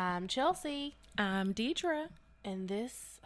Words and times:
I'm 0.00 0.28
Chelsea, 0.28 0.96
I'm 1.18 1.52
Deidre. 1.52 2.06
and 2.42 2.68
this, 2.70 3.20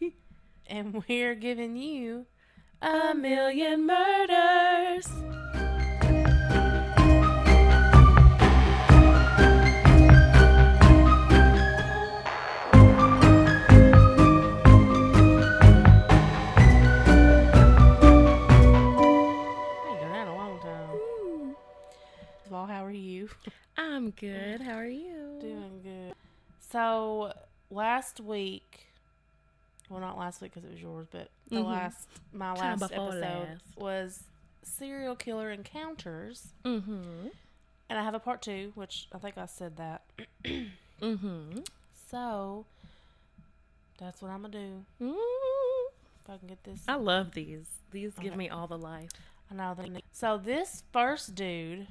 and 0.66 1.04
we're 1.08 1.36
giving 1.36 1.76
you 1.76 2.26
A 2.82 3.14
million 3.14 3.86
murders. 3.86 5.06
All, 22.62 22.68
how 22.68 22.84
are 22.84 22.92
you? 22.92 23.28
I'm 23.76 24.10
good. 24.10 24.60
How 24.60 24.74
are 24.76 24.86
you? 24.86 25.38
Doing 25.40 25.80
good. 25.82 26.14
So 26.70 27.32
last 27.70 28.20
week, 28.20 28.86
well, 29.90 29.98
not 29.98 30.16
last 30.16 30.40
week 30.40 30.52
because 30.54 30.68
it 30.68 30.70
was 30.72 30.80
yours, 30.80 31.08
but 31.10 31.28
the 31.48 31.56
Mhm. 31.56 31.64
last 31.66 32.08
my 32.32 32.54
Time 32.54 32.78
last 32.78 32.92
episode 32.92 33.20
last. 33.48 33.76
was 33.76 34.24
serial 34.62 35.16
killer 35.16 35.50
encounters, 35.50 36.52
Mm-hmm. 36.64 37.30
and 37.88 37.98
I 37.98 38.04
have 38.04 38.14
a 38.14 38.20
part 38.20 38.42
two, 38.42 38.70
which 38.76 39.08
I 39.10 39.18
think 39.18 39.36
I 39.36 39.46
said 39.46 39.76
that. 39.78 40.04
Mm-hmm. 40.44 41.62
So 42.10 42.64
that's 43.98 44.22
what 44.22 44.30
I'm 44.30 44.42
gonna 44.42 44.52
do 44.52 44.84
Mm. 45.00 45.90
if 46.20 46.30
I 46.30 46.36
can 46.38 46.46
get 46.46 46.62
this. 46.62 46.84
I 46.86 46.94
love 46.94 47.32
these. 47.32 47.66
These 47.90 48.14
give 48.20 48.36
me 48.36 48.48
all 48.48 48.68
the 48.68 48.78
life. 48.78 49.10
I 49.50 49.54
know. 49.54 49.76
So 50.12 50.38
this 50.38 50.84
first 50.92 51.34
dude 51.34 51.88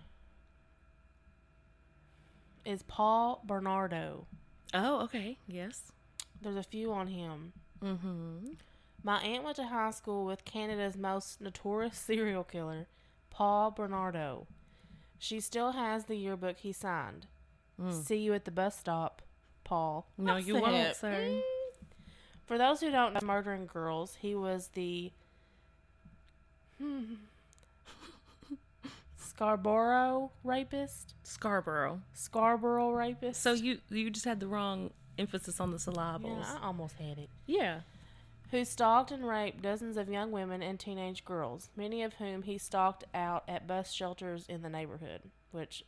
is 2.65 2.83
Paul 2.83 3.41
Bernardo. 3.45 4.25
Oh, 4.73 5.01
okay. 5.01 5.37
Yes. 5.47 5.91
There's 6.41 6.55
a 6.55 6.63
few 6.63 6.91
on 6.91 7.07
him. 7.07 7.53
Mm-hmm. 7.83 8.53
My 9.03 9.19
aunt 9.21 9.43
went 9.43 9.55
to 9.57 9.65
high 9.65 9.91
school 9.91 10.25
with 10.25 10.45
Canada's 10.45 10.97
most 10.97 11.41
notorious 11.41 11.97
serial 12.05 12.43
killer, 12.43 12.87
Paul 13.29 13.71
Bernardo. 13.71 14.47
She 15.17 15.39
still 15.39 15.73
has 15.73 16.05
the 16.05 16.15
yearbook 16.15 16.57
he 16.59 16.71
signed. 16.71 17.27
Mm. 17.81 18.03
See 18.03 18.17
you 18.17 18.33
at 18.33 18.45
the 18.45 18.51
bus 18.51 18.77
stop, 18.77 19.21
Paul. 19.63 20.07
No, 20.17 20.35
That's 20.35 20.47
you 20.47 20.55
won't, 20.55 20.75
it. 20.75 20.95
sir. 20.95 21.13
Mm. 21.13 21.41
For 22.45 22.57
those 22.57 22.81
who 22.81 22.91
don't 22.91 23.13
know, 23.13 23.19
murdering 23.23 23.65
girls, 23.65 24.17
he 24.19 24.35
was 24.35 24.69
the 24.73 25.11
hmm, 26.79 27.13
Scarborough 29.41 30.29
rapist. 30.43 31.15
Scarborough. 31.23 32.01
Scarborough 32.13 32.91
rapist. 32.91 33.41
So 33.41 33.53
you 33.53 33.79
you 33.89 34.11
just 34.11 34.25
had 34.25 34.39
the 34.39 34.45
wrong 34.45 34.91
emphasis 35.17 35.59
on 35.59 35.71
the 35.71 35.79
syllables. 35.79 36.45
yeah, 36.47 36.59
I 36.61 36.67
almost 36.67 36.93
had 36.97 37.17
it. 37.17 37.27
Yeah. 37.47 37.79
who 38.51 38.63
stalked 38.63 39.09
and 39.09 39.27
raped 39.27 39.63
dozens 39.63 39.97
of 39.97 40.09
young 40.09 40.31
women 40.31 40.61
and 40.61 40.79
teenage 40.79 41.25
girls, 41.25 41.71
many 41.75 42.03
of 42.03 42.13
whom 42.13 42.43
he 42.43 42.59
stalked 42.59 43.03
out 43.15 43.43
at 43.47 43.65
bus 43.65 43.91
shelters 43.91 44.45
in 44.47 44.61
the 44.61 44.69
neighborhood. 44.69 45.21
Which, 45.49 45.85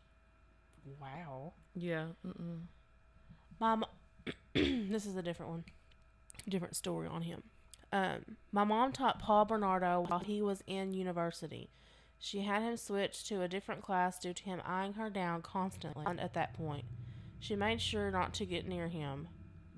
wow. 1.00 1.54
Yeah. 1.76 2.06
Mm-mm. 2.26 2.62
Mom, 3.60 3.86
this 4.56 5.06
is 5.06 5.16
a 5.16 5.22
different 5.22 5.52
one, 5.52 5.64
different 6.50 6.76
story 6.76 7.08
on 7.08 7.22
him. 7.22 7.44
Um, 7.92 8.38
my 8.52 8.64
mom 8.64 8.92
taught 8.92 9.20
Paul 9.20 9.46
Bernardo 9.46 10.06
while 10.08 10.22
he 10.22 10.42
was 10.42 10.64
in 10.66 10.96
university. 10.96 11.70
She 12.24 12.44
had 12.44 12.62
him 12.64 12.78
switch 12.78 13.26
to 13.26 13.42
a 13.42 13.50
different 13.50 13.82
class 13.82 14.18
due 14.18 14.32
to 14.32 14.44
him 14.46 14.62
eyeing 14.66 14.94
her 14.94 15.10
down 15.10 15.42
constantly 15.42 16.06
at 16.06 16.34
that 16.36 16.54
point. 16.54 16.86
She 17.42 17.54
made 17.54 17.82
sure 17.82 18.10
not 18.12 18.34
to 18.36 18.46
get 18.46 18.66
near 18.66 18.88
him. 18.88 19.28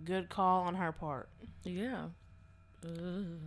Good 0.04 0.30
call 0.30 0.62
on 0.62 0.76
her 0.76 0.92
part. 0.92 1.28
Yeah. 1.64 2.10
Ugh. 2.86 3.40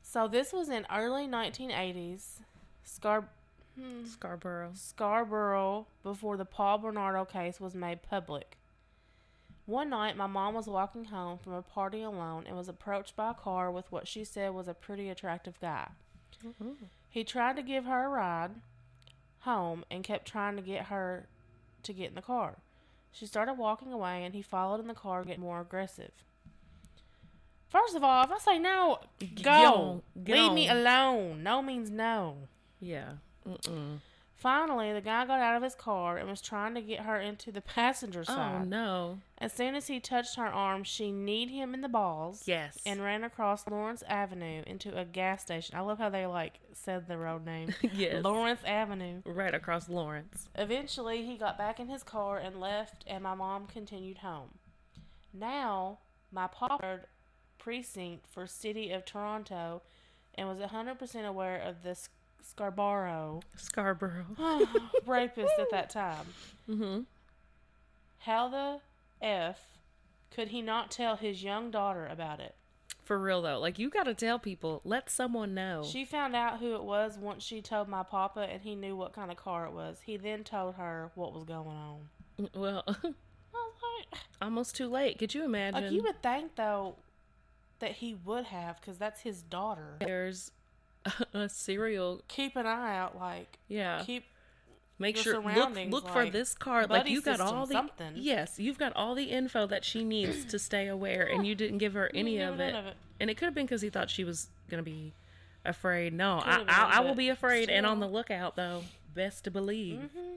So 0.00 0.28
this 0.28 0.52
was 0.52 0.68
in 0.68 0.86
early 0.94 1.26
1980s. 1.26 2.42
Scar 2.84 3.24
hmm, 3.76 4.04
Scarborough. 4.04 4.70
Scarborough 4.74 5.88
before 6.04 6.36
the 6.36 6.44
Paul 6.44 6.78
Bernardo 6.78 7.24
case 7.24 7.58
was 7.58 7.74
made 7.74 8.02
public. 8.02 8.58
One 9.66 9.90
night, 9.90 10.16
my 10.16 10.28
mom 10.28 10.54
was 10.54 10.68
walking 10.68 11.06
home 11.06 11.38
from 11.38 11.54
a 11.54 11.62
party 11.62 12.02
alone 12.02 12.44
and 12.46 12.56
was 12.56 12.68
approached 12.68 13.16
by 13.16 13.32
a 13.32 13.34
car 13.34 13.72
with 13.72 13.90
what 13.90 14.06
she 14.06 14.22
said 14.22 14.54
was 14.54 14.68
a 14.68 14.72
pretty 14.72 15.08
attractive 15.08 15.60
guy. 15.60 15.88
Mhm. 16.44 16.76
He 17.10 17.24
tried 17.24 17.56
to 17.56 17.62
give 17.62 17.84
her 17.84 18.04
a 18.04 18.08
ride 18.08 18.50
home 19.40 19.84
and 19.90 20.04
kept 20.04 20.26
trying 20.26 20.56
to 20.56 20.62
get 20.62 20.86
her 20.86 21.26
to 21.82 21.92
get 21.92 22.08
in 22.10 22.14
the 22.14 22.22
car. 22.22 22.56
She 23.12 23.26
started 23.26 23.54
walking 23.54 23.92
away 23.92 24.24
and 24.24 24.34
he 24.34 24.42
followed 24.42 24.80
in 24.80 24.86
the 24.86 24.94
car, 24.94 25.24
getting 25.24 25.42
more 25.42 25.60
aggressive. 25.60 26.10
First 27.68 27.96
of 27.96 28.04
all, 28.04 28.24
if 28.24 28.30
I 28.30 28.38
say 28.38 28.58
no, 28.58 28.98
go. 29.42 30.02
Leave 30.16 30.52
me 30.52 30.68
alone. 30.68 31.42
No 31.42 31.60
means 31.62 31.90
no. 31.90 32.36
Yeah. 32.80 33.12
Mm-mm. 33.46 33.98
Finally, 34.38 34.92
the 34.92 35.00
guy 35.00 35.26
got 35.26 35.40
out 35.40 35.56
of 35.56 35.64
his 35.64 35.74
car 35.74 36.16
and 36.16 36.28
was 36.28 36.40
trying 36.40 36.72
to 36.72 36.80
get 36.80 37.00
her 37.00 37.20
into 37.20 37.50
the 37.50 37.60
passenger 37.60 38.20
oh, 38.20 38.22
side. 38.22 38.60
Oh 38.62 38.64
no. 38.64 39.18
As 39.38 39.52
soon 39.52 39.74
as 39.74 39.88
he 39.88 39.98
touched 39.98 40.36
her 40.36 40.46
arm, 40.46 40.84
she 40.84 41.10
kneed 41.10 41.50
him 41.50 41.74
in 41.74 41.80
the 41.80 41.88
balls 41.88 42.44
Yes. 42.46 42.78
and 42.86 43.02
ran 43.02 43.24
across 43.24 43.66
Lawrence 43.66 44.04
Avenue 44.06 44.62
into 44.64 44.96
a 44.96 45.04
gas 45.04 45.42
station. 45.42 45.76
I 45.76 45.80
love 45.80 45.98
how 45.98 46.08
they 46.08 46.24
like 46.24 46.60
said 46.72 47.08
the 47.08 47.18
road 47.18 47.44
name. 47.44 47.74
yes. 47.92 48.22
Lawrence 48.22 48.60
Avenue. 48.64 49.22
Right 49.26 49.54
across 49.54 49.88
Lawrence. 49.88 50.48
Eventually, 50.54 51.26
he 51.26 51.36
got 51.36 51.58
back 51.58 51.80
in 51.80 51.88
his 51.88 52.04
car 52.04 52.38
and 52.38 52.60
left, 52.60 53.04
and 53.08 53.24
my 53.24 53.34
mom 53.34 53.66
continued 53.66 54.18
home. 54.18 54.50
Now, 55.34 55.98
my 56.30 56.46
papa 56.46 57.00
precinct 57.58 58.28
for 58.28 58.46
City 58.46 58.92
of 58.92 59.04
Toronto 59.04 59.82
and 60.36 60.46
was 60.46 60.58
100% 60.58 61.26
aware 61.26 61.60
of 61.60 61.82
the 61.82 61.96
Sc- 62.42 62.50
Scarborough 62.50 63.40
Scarborough. 63.56 64.26
rapist 65.06 65.52
at 65.58 65.70
that 65.70 65.90
time. 65.90 66.26
Mm-hmm. 66.68 67.00
How 68.20 68.48
the 68.48 68.80
F 69.24 69.58
could 70.30 70.48
he 70.48 70.62
not 70.62 70.90
tell 70.90 71.16
his 71.16 71.42
young 71.42 71.70
daughter 71.70 72.06
about 72.06 72.40
it? 72.40 72.54
For 73.04 73.18
real 73.18 73.40
though, 73.40 73.58
like 73.58 73.78
you 73.78 73.88
gotta 73.88 74.12
tell 74.14 74.38
people. 74.38 74.82
Let 74.84 75.08
someone 75.08 75.54
know. 75.54 75.82
She 75.82 76.04
found 76.04 76.36
out 76.36 76.58
who 76.58 76.74
it 76.74 76.82
was 76.84 77.16
once 77.16 77.42
she 77.42 77.62
told 77.62 77.88
my 77.88 78.02
papa, 78.02 78.40
and 78.40 78.60
he 78.60 78.74
knew 78.74 78.94
what 78.96 79.14
kind 79.14 79.30
of 79.30 79.38
car 79.38 79.64
it 79.66 79.72
was. 79.72 80.00
He 80.04 80.18
then 80.18 80.44
told 80.44 80.74
her 80.74 81.10
what 81.14 81.32
was 81.32 81.44
going 81.44 81.68
on. 81.68 82.50
well, 82.54 82.84
like, 82.86 83.14
almost 84.42 84.76
too 84.76 84.88
late. 84.88 85.18
Could 85.18 85.34
you 85.34 85.44
imagine? 85.44 85.84
like 85.84 85.92
you 85.92 86.02
would 86.02 86.22
think 86.22 86.56
though 86.56 86.96
that 87.78 87.92
he 87.92 88.14
would 88.14 88.44
have, 88.44 88.80
because 88.80 88.98
that's 88.98 89.22
his 89.22 89.42
daughter. 89.42 89.96
There's 90.00 90.50
a, 91.34 91.48
serial. 91.48 92.22
Keep 92.28 92.56
an 92.56 92.66
eye 92.66 92.96
out, 92.96 93.18
like 93.18 93.58
Yeah. 93.68 94.02
keep 94.04 94.24
Make 95.00 95.16
sure 95.16 95.40
look 95.40 95.76
look 95.88 96.08
for 96.08 96.28
this 96.28 96.54
card. 96.54 96.90
Like 96.90 97.08
you 97.08 97.22
got 97.22 97.40
all 97.40 97.66
the 97.66 97.74
something. 97.74 98.14
yes, 98.16 98.58
you've 98.58 98.78
got 98.78 98.92
all 98.96 99.14
the 99.14 99.30
info 99.30 99.66
that 99.68 99.84
she 99.84 100.02
needs 100.02 100.44
to 100.46 100.58
stay 100.58 100.88
aware, 100.88 101.24
and 101.24 101.46
you 101.46 101.54
didn't 101.54 101.78
give 101.78 101.94
her 101.94 102.10
any 102.12 102.40
of 102.40 102.58
it. 102.58 102.74
of 102.74 102.86
it. 102.86 102.96
And 103.20 103.30
it 103.30 103.36
could 103.36 103.44
have 103.44 103.54
been 103.54 103.66
because 103.66 103.80
he 103.80 103.90
thought 103.90 104.10
she 104.10 104.24
was 104.24 104.48
gonna 104.68 104.82
be 104.82 105.12
afraid. 105.64 106.12
No, 106.12 106.40
I 106.44 106.58
been, 106.58 106.68
I, 106.68 106.90
I 106.94 107.00
will 107.00 107.14
be 107.14 107.28
afraid 107.28 107.70
and 107.70 107.86
on 107.86 108.00
the 108.00 108.08
lookout 108.08 108.56
though. 108.56 108.82
Best 109.14 109.44
to 109.44 109.50
believe. 109.50 109.98
Mm-hmm. 109.98 110.36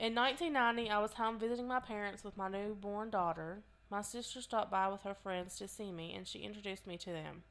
In 0.00 0.14
1990, 0.14 0.90
I 0.90 0.98
was 0.98 1.12
home 1.12 1.38
visiting 1.38 1.68
my 1.68 1.80
parents 1.80 2.24
with 2.24 2.36
my 2.36 2.48
newborn 2.48 3.10
daughter. 3.10 3.62
My 3.90 4.02
sister 4.02 4.40
stopped 4.40 4.70
by 4.70 4.88
with 4.88 5.02
her 5.02 5.14
friends 5.14 5.56
to 5.58 5.68
see 5.68 5.92
me, 5.92 6.12
and 6.14 6.26
she 6.26 6.40
introduced 6.40 6.86
me 6.86 6.96
to 6.98 7.10
them. 7.10 7.42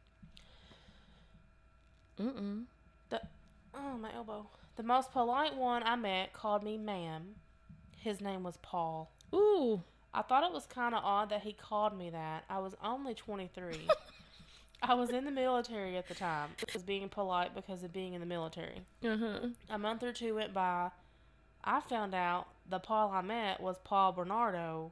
Mm-mm. 2.20 2.64
The 3.10 3.22
oh 3.74 3.98
my 3.98 4.14
elbow. 4.14 4.48
The 4.76 4.84
most 4.84 5.12
polite 5.12 5.56
one 5.56 5.84
I 5.84 5.96
met 5.96 6.34
called 6.34 6.64
me 6.64 6.78
ma'am. 6.78 7.36
His 7.98 8.22
name 8.22 8.44
was 8.44 8.58
Paul. 8.58 9.12
Ooh. 9.34 9.82
I 10.14 10.22
thought 10.22 10.44
it 10.44 10.54
was 10.54 10.66
kind 10.66 10.96
of 10.96 11.04
odd 11.04 11.30
that 11.32 11.42
he 11.42 11.52
called 11.54 11.98
me 11.98 12.10
that. 12.10 12.46
I 12.50 12.60
was 12.60 12.74
only 12.82 13.14
23. 13.14 13.88
I 14.82 14.94
was 14.94 15.10
in 15.10 15.26
the 15.26 15.32
military 15.32 15.98
at 15.98 16.08
the 16.08 16.14
time. 16.14 16.52
I 16.62 16.72
was 16.74 16.84
being 16.84 17.10
polite 17.10 17.56
because 17.56 17.84
of 17.84 17.92
being 17.92 18.14
in 18.14 18.22
the 18.22 18.26
military. 18.26 18.82
Huh. 19.04 19.50
A 19.70 19.78
month 19.78 20.04
or 20.04 20.14
two 20.14 20.36
went 20.36 20.54
by. 20.54 20.92
I 21.64 21.82
found 21.82 22.14
out 22.14 22.48
the 22.70 22.80
Paul 22.80 23.12
I 23.12 23.22
met 23.22 23.60
was 23.60 23.78
Paul 23.84 24.12
Bernardo. 24.12 24.92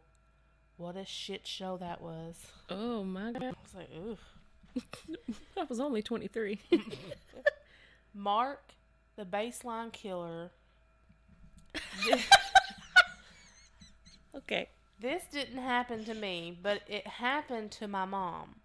What 0.77 0.97
a 0.97 1.05
shit 1.05 1.45
show 1.45 1.77
that 1.77 2.01
was. 2.01 2.47
Oh 2.69 3.03
my 3.03 3.31
god. 3.31 3.43
I 3.43 3.47
was 3.47 3.75
like, 3.75 3.89
oof. 3.95 4.19
I 5.57 5.63
was 5.69 5.79
only 5.79 6.01
twenty 6.01 6.27
three. 6.27 6.59
Mark, 8.13 8.73
the 9.15 9.25
baseline 9.25 9.91
killer. 9.91 10.51
okay. 14.35 14.69
This 14.99 15.23
didn't 15.31 15.57
happen 15.61 16.05
to 16.05 16.13
me, 16.13 16.57
but 16.61 16.81
it 16.87 17.05
happened 17.07 17.71
to 17.71 17.87
my 17.87 18.05
mom. 18.05 18.55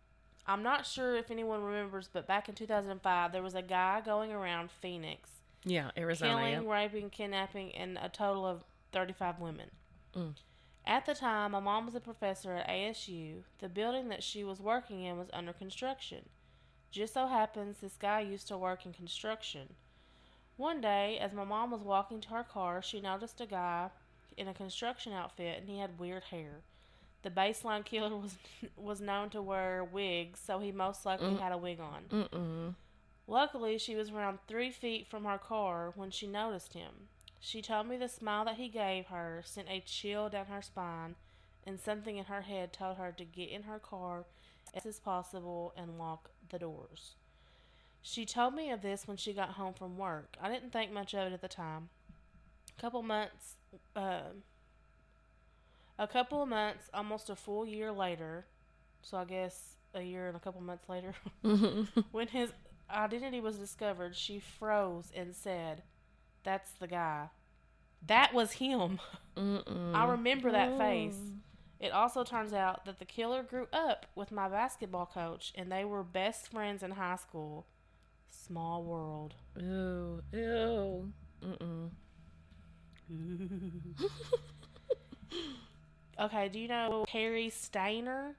I'm 0.46 0.62
not 0.62 0.86
sure 0.86 1.16
if 1.16 1.30
anyone 1.30 1.62
remembers, 1.62 2.08
but 2.12 2.26
back 2.26 2.48
in 2.48 2.54
2005, 2.54 3.32
there 3.32 3.42
was 3.42 3.54
a 3.54 3.60
guy 3.62 4.00
going 4.00 4.32
around 4.32 4.70
Phoenix 4.80 5.28
Yeah, 5.64 5.90
Arizona. 5.96 6.30
killing, 6.36 6.64
yeah. 6.64 6.72
raping, 6.72 7.10
kidnapping, 7.10 7.74
and 7.74 7.98
a 8.00 8.08
total 8.08 8.46
of 8.46 8.62
35 8.92 9.40
women. 9.40 9.70
Mm. 10.16 10.34
At 10.88 11.04
the 11.06 11.14
time, 11.14 11.52
my 11.52 11.60
mom 11.60 11.84
was 11.84 11.94
a 11.94 12.00
professor 12.00 12.54
at 12.54 12.66
ASU. 12.68 13.42
The 13.60 13.68
building 13.68 14.08
that 14.08 14.22
she 14.22 14.42
was 14.42 14.58
working 14.58 15.04
in 15.04 15.18
was 15.18 15.28
under 15.34 15.52
construction. 15.52 16.30
Just 16.90 17.12
so 17.14 17.26
happens 17.26 17.76
this 17.78 17.96
guy 18.00 18.20
used 18.20 18.48
to 18.48 18.56
work 18.56 18.86
in 18.86 18.94
construction. 18.94 19.74
One 20.56 20.80
day, 20.80 21.18
as 21.20 21.34
my 21.34 21.44
mom 21.44 21.70
was 21.70 21.82
walking 21.82 22.20
to 22.22 22.28
her 22.30 22.42
car, 22.42 22.80
she 22.82 23.00
noticed 23.02 23.40
a 23.40 23.46
guy 23.46 23.90
in 24.38 24.48
a 24.48 24.54
construction 24.54 25.12
outfit 25.12 25.58
and 25.60 25.68
he 25.68 25.78
had 25.78 26.00
weird 26.00 26.24
hair. 26.24 26.62
The 27.22 27.30
baseline 27.30 27.84
killer 27.84 28.16
was 28.16 28.36
was 28.76 29.00
known 29.00 29.28
to 29.30 29.42
wear 29.42 29.84
wigs, 29.84 30.40
so 30.42 30.58
he 30.58 30.72
most 30.72 31.04
likely 31.04 31.32
Mm. 31.34 31.40
had 31.40 31.52
a 31.52 31.58
wig 31.58 31.80
on. 31.80 32.04
Mm-mm. 32.10 32.74
Luckily, 33.26 33.76
she 33.76 33.94
was 33.94 34.10
around 34.10 34.38
three 34.48 34.70
feet 34.70 35.06
from 35.06 35.24
her 35.26 35.36
car 35.36 35.92
when 35.94 36.10
she 36.10 36.26
noticed 36.26 36.72
him. 36.72 37.08
She 37.40 37.62
told 37.62 37.86
me 37.86 37.96
the 37.96 38.08
smile 38.08 38.44
that 38.46 38.56
he 38.56 38.68
gave 38.68 39.06
her 39.06 39.42
sent 39.44 39.68
a 39.68 39.80
chill 39.80 40.28
down 40.28 40.46
her 40.46 40.62
spine, 40.62 41.14
and 41.64 41.78
something 41.78 42.16
in 42.16 42.26
her 42.26 42.42
head 42.42 42.72
told 42.72 42.96
her 42.96 43.12
to 43.12 43.24
get 43.24 43.50
in 43.50 43.62
her 43.64 43.78
car 43.78 44.24
as 44.74 44.84
as 44.84 44.98
possible 44.98 45.72
and 45.76 45.98
lock 45.98 46.30
the 46.50 46.58
doors. 46.58 47.14
She 48.02 48.24
told 48.24 48.54
me 48.54 48.70
of 48.70 48.82
this 48.82 49.06
when 49.06 49.16
she 49.16 49.32
got 49.32 49.50
home 49.50 49.74
from 49.74 49.98
work. 49.98 50.36
I 50.40 50.50
didn't 50.50 50.72
think 50.72 50.92
much 50.92 51.14
of 51.14 51.26
it 51.26 51.32
at 51.32 51.40
the 51.40 51.48
time. 51.48 51.88
A 52.76 52.80
couple 52.80 53.02
months, 53.02 53.56
uh, 53.96 54.20
a 55.98 56.06
couple 56.06 56.42
of 56.42 56.48
months, 56.48 56.88
almost 56.94 57.28
a 57.28 57.36
full 57.36 57.66
year 57.66 57.90
later, 57.92 58.46
so 59.02 59.18
I 59.18 59.24
guess 59.24 59.74
a 59.94 60.02
year 60.02 60.28
and 60.28 60.36
a 60.36 60.40
couple 60.40 60.60
months 60.60 60.88
later, 60.88 61.14
when 62.12 62.28
his 62.28 62.52
identity 62.90 63.40
was 63.40 63.56
discovered, 63.56 64.14
she 64.16 64.38
froze 64.38 65.10
and 65.14 65.34
said, 65.34 65.82
That's 66.48 66.70
the 66.80 66.86
guy. 66.86 67.26
That 68.06 68.32
was 68.32 68.52
him. 68.52 69.00
Mm-mm. 69.36 69.94
I 69.94 70.06
remember 70.06 70.50
that 70.50 70.78
face. 70.78 71.14
Mm. 71.14 71.40
It 71.78 71.92
also 71.92 72.24
turns 72.24 72.54
out 72.54 72.86
that 72.86 72.98
the 72.98 73.04
killer 73.04 73.42
grew 73.42 73.68
up 73.70 74.06
with 74.14 74.32
my 74.32 74.48
basketball 74.48 75.04
coach 75.04 75.52
and 75.54 75.70
they 75.70 75.84
were 75.84 76.02
best 76.02 76.50
friends 76.50 76.82
in 76.82 76.92
high 76.92 77.16
school. 77.16 77.66
Small 78.30 78.82
world. 78.82 79.34
Ew. 79.60 80.22
Ew. 80.32 81.12
Mm-mm. 81.44 81.90
Okay, 86.20 86.48
do 86.48 86.58
you 86.58 86.66
know 86.66 87.04
Harry 87.10 87.48
Steiner? 87.48 88.34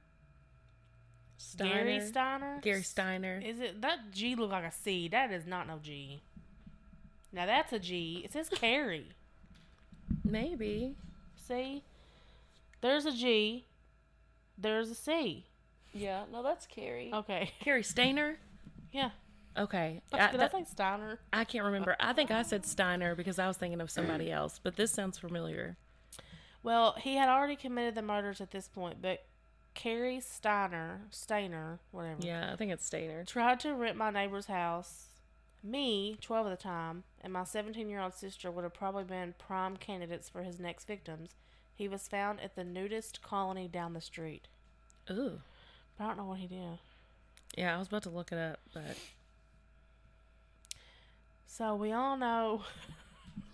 Gary 1.58 2.02
Steiner. 2.02 2.06
Steiner? 2.06 2.60
Gary 2.62 2.84
Steiner. 2.84 3.42
Is 3.42 3.62
it 3.62 3.82
that 3.82 4.12
G 4.12 4.36
look 4.36 4.52
like 4.52 4.66
a 4.66 4.72
C? 4.72 5.08
That 5.08 5.32
is 5.32 5.48
not 5.48 5.66
no 5.66 5.80
G. 5.82 6.22
Now 7.32 7.46
that's 7.46 7.72
a 7.74 7.80
G. 7.80 8.22
It 8.26 8.34
says 8.34 8.50
Carrie. 8.50 9.10
Maybe. 10.24 10.96
See? 11.36 11.84
There's 12.82 13.06
a 13.06 13.12
G. 13.12 13.66
There's 14.58 14.90
a 14.90 14.96
C. 14.96 15.46
Yeah. 15.94 16.24
No, 16.32 16.44
that's 16.44 16.66
Carrie. 16.66 17.12
Okay. 17.14 17.52
Cary 17.60 17.82
Stayner. 17.84 18.36
Yeah. 18.92 19.12
Okay. 19.58 20.02
Did 20.12 20.20
I, 20.20 20.30
I 20.30 20.38
that- 20.38 20.52
say 20.52 20.64
Steiner? 20.70 21.20
I 21.34 21.44
can't 21.44 21.66
remember. 21.66 21.96
I 22.00 22.14
think 22.14 22.32
I 22.32 22.42
said 22.44 22.66
Steiner 22.66 23.16
because 23.16 23.40
I 23.40 23.48
was 23.48 23.58
thinking 23.58 23.82
of 23.82 23.90
somebody 23.92 24.32
else, 24.32 24.60
but 24.62 24.76
this 24.76 24.92
sounds 24.92 25.18
familiar. 25.18 25.78
Well, 26.64 26.96
he 27.00 27.16
had 27.16 27.30
already 27.30 27.56
committed 27.56 27.96
the 27.96 28.02
murders 28.02 28.42
at 28.42 28.52
this 28.52 28.68
point, 28.68 29.02
but 29.02 29.24
Carrie 29.74 30.20
Steiner, 30.20 31.02
Steiner, 31.10 31.80
whatever, 31.92 32.20
Yeah, 32.22 32.52
I 32.52 32.56
think 32.58 32.72
it's 32.72 32.88
Stayner. 32.90 33.26
tried 33.26 33.60
to 33.62 33.74
rent 33.74 33.98
my 33.98 34.10
neighbor's 34.12 34.48
house. 34.48 35.09
Me, 35.62 36.18
12 36.22 36.48
at 36.48 36.50
the 36.58 36.64
time, 36.64 37.04
and 37.22 37.34
my 37.34 37.44
17 37.44 37.90
year 37.90 38.00
old 38.02 38.14
sister 38.14 38.50
would 38.50 38.64
have 38.64 38.74
probably 38.74 39.04
been 39.04 39.34
prime 39.38 39.76
candidates 39.78 40.30
for 40.30 40.44
his 40.44 40.60
next 40.60 40.86
victims. 40.88 41.36
He 41.76 41.88
was 41.88 42.08
found 42.08 42.40
at 42.42 42.56
the 42.56 42.64
nudist 42.64 43.22
colony 43.22 43.68
down 43.68 43.94
the 43.94 44.02
street. 44.02 44.48
Ooh. 45.12 45.40
But 45.98 46.04
I 46.04 46.08
don't 46.08 46.18
know 46.18 46.26
what 46.26 46.40
he 46.40 46.48
did. 46.48 46.80
Yeah, 47.58 47.76
I 47.76 47.80
was 47.80 47.88
about 47.88 48.04
to 48.04 48.10
look 48.10 48.32
it 48.32 48.38
up, 48.38 48.60
but 48.74 48.96
So 51.48 51.76
we 51.76 51.92
all 51.92 52.16
know 52.16 52.64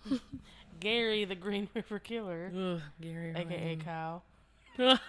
Gary, 0.79 1.25
the 1.25 1.35
Green 1.35 1.69
River 1.75 1.97
Killer, 1.99 2.51
ugh, 2.55 2.81
Gary. 3.01 3.33
aka 3.35 3.77
Kyle. 3.77 4.23
Ryan. 4.77 4.99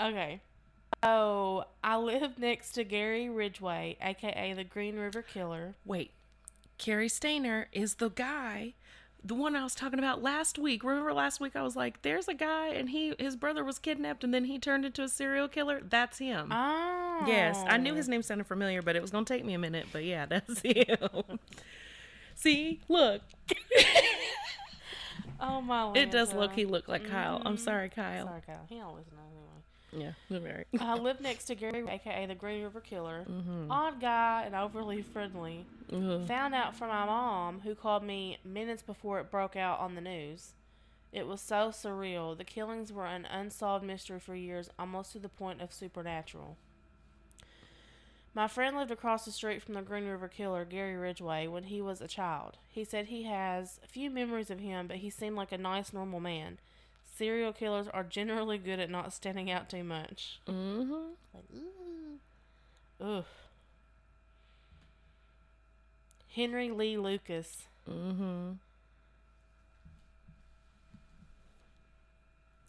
Okay. 0.00 0.40
So 1.02 1.64
I 1.82 1.96
live 1.96 2.38
next 2.38 2.72
to 2.72 2.84
Gary 2.84 3.28
Ridgway, 3.28 3.96
aka 4.02 4.52
the 4.52 4.64
Green 4.64 4.96
River 4.96 5.22
Killer. 5.22 5.74
Wait, 5.84 6.10
Cary 6.78 7.08
Stayner 7.08 7.66
is 7.72 7.96
the 7.96 8.10
guy, 8.10 8.74
the 9.24 9.34
one 9.34 9.56
I 9.56 9.62
was 9.62 9.74
talking 9.74 9.98
about 9.98 10.22
last 10.22 10.58
week. 10.58 10.84
Remember 10.84 11.12
last 11.12 11.40
week 11.40 11.56
I 11.56 11.62
was 11.62 11.76
like, 11.76 12.02
"There's 12.02 12.28
a 12.28 12.34
guy, 12.34 12.68
and 12.68 12.90
he 12.90 13.14
his 13.18 13.36
brother 13.36 13.64
was 13.64 13.78
kidnapped, 13.78 14.24
and 14.24 14.34
then 14.34 14.44
he 14.44 14.58
turned 14.58 14.84
into 14.84 15.02
a 15.02 15.08
serial 15.08 15.48
killer." 15.48 15.80
That's 15.82 16.18
him. 16.18 16.50
Oh. 16.52 17.24
Yes, 17.26 17.62
I 17.66 17.76
knew 17.76 17.94
his 17.94 18.08
oh. 18.08 18.10
name 18.10 18.22
sounded 18.22 18.46
familiar, 18.46 18.82
but 18.82 18.96
it 18.96 19.02
was 19.02 19.10
gonna 19.10 19.24
take 19.24 19.44
me 19.44 19.54
a 19.54 19.58
minute. 19.58 19.86
But 19.92 20.04
yeah, 20.04 20.26
that's 20.28 20.60
him. 20.60 21.38
See, 22.34 22.80
look, 22.88 23.22
Oh 25.40 25.60
my. 25.60 25.92
it 25.94 26.10
does 26.10 26.32
look. 26.34 26.52
He 26.52 26.64
look 26.64 26.88
like 26.88 27.08
Kyle. 27.08 27.42
I'm 27.44 27.54
mm-hmm. 27.54 27.64
sorry, 27.64 27.88
Kyle. 27.88 28.26
Sorry, 28.26 28.42
Kyle. 28.46 28.66
He 28.68 28.76
don't 28.76 28.94
listen 28.96 29.12
to 29.12 29.22
anyway. 29.22 29.60
Yeah, 29.92 30.12
right. 30.30 30.66
I 30.78 30.94
live 30.98 31.20
next 31.20 31.46
to 31.46 31.54
Gary, 31.54 31.84
aka 31.88 32.26
the 32.26 32.34
Green 32.34 32.62
River 32.62 32.80
Killer. 32.80 33.24
Mm-hmm. 33.28 33.70
Odd 33.70 34.00
guy 34.00 34.44
and 34.46 34.54
overly 34.54 35.02
friendly. 35.02 35.66
Ugh. 35.92 36.26
Found 36.26 36.54
out 36.54 36.76
from 36.76 36.88
my 36.88 37.04
mom, 37.06 37.60
who 37.60 37.74
called 37.74 38.04
me 38.04 38.38
minutes 38.44 38.82
before 38.82 39.18
it 39.20 39.30
broke 39.30 39.56
out 39.56 39.80
on 39.80 39.94
the 39.94 40.00
news. 40.00 40.52
It 41.12 41.26
was 41.26 41.40
so 41.40 41.70
surreal. 41.70 42.38
The 42.38 42.44
killings 42.44 42.92
were 42.92 43.06
an 43.06 43.24
unsolved 43.24 43.84
mystery 43.84 44.20
for 44.20 44.36
years, 44.36 44.70
almost 44.78 45.12
to 45.12 45.18
the 45.18 45.28
point 45.28 45.60
of 45.60 45.72
supernatural. 45.72 46.56
My 48.32 48.46
friend 48.46 48.76
lived 48.76 48.92
across 48.92 49.24
the 49.24 49.32
street 49.32 49.60
from 49.60 49.74
the 49.74 49.82
Green 49.82 50.06
River 50.06 50.28
Killer, 50.28 50.64
Gary 50.64 50.96
Ridgway, 50.96 51.48
when 51.48 51.64
he 51.64 51.82
was 51.82 52.00
a 52.00 52.06
child. 52.06 52.58
He 52.68 52.84
said 52.84 53.06
he 53.06 53.24
has 53.24 53.80
few 53.88 54.08
memories 54.08 54.50
of 54.50 54.60
him, 54.60 54.86
but 54.86 54.98
he 54.98 55.10
seemed 55.10 55.34
like 55.34 55.50
a 55.50 55.58
nice, 55.58 55.92
normal 55.92 56.20
man. 56.20 56.58
Serial 57.20 57.52
killers 57.52 57.86
are 57.86 58.02
generally 58.02 58.56
good 58.56 58.80
at 58.80 58.88
not 58.88 59.12
standing 59.12 59.50
out 59.50 59.68
too 59.68 59.84
much. 59.84 60.40
Mm-hmm. 60.48 60.90
Like, 61.34 61.44
ooh. 61.54 62.18
Ugh. 63.04 63.24
Henry 66.34 66.70
Lee 66.70 66.96
Lucas. 66.96 67.64
Mm-hmm. 67.86 68.52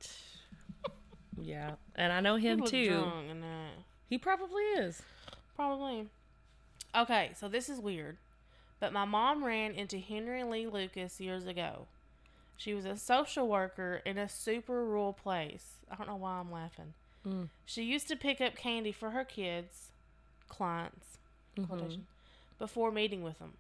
Yeah, 1.42 1.75
and 1.96 2.12
I 2.12 2.20
know 2.20 2.36
him 2.36 2.62
too. 2.64 2.90
drunk 2.90 3.30
and 3.32 3.42
that. 3.42 3.72
He 4.10 4.18
probably 4.18 4.64
is. 4.64 5.02
Probably. 5.56 6.08
Okay, 6.94 7.32
so 7.36 7.48
this 7.48 7.70
is 7.70 7.80
weird. 7.80 8.18
But 8.82 8.92
my 8.92 9.06
mom 9.06 9.46
ran 9.46 9.72
into 9.72 9.98
Henry 9.98 10.44
Lee 10.44 10.68
Lucas 10.68 11.22
years 11.22 11.48
ago. 11.48 11.88
She 12.62 12.75
was 12.75 12.86
a 12.86 12.96
social 12.96 13.48
worker 13.48 14.03
in 14.06 14.20
a 14.20 14.30
super 14.30 14.86
rural 14.86 15.13
place. 15.13 15.77
I 15.89 15.96
don't 15.96 16.06
know 16.08 16.15
why 16.15 16.34
I'm 16.34 16.51
laughing. 16.51 16.94
Mm. 17.25 17.50
She 17.65 17.82
used 17.82 18.08
to 18.10 18.15
pick 18.15 18.39
up 18.39 18.56
candy 18.56 18.91
for 18.91 19.10
her 19.10 19.24
kids, 19.25 19.88
clients, 20.48 21.18
Mhm. 21.58 22.01
before 22.60 22.91
meeting 22.91 23.24
with 23.24 23.39
them. 23.39 23.58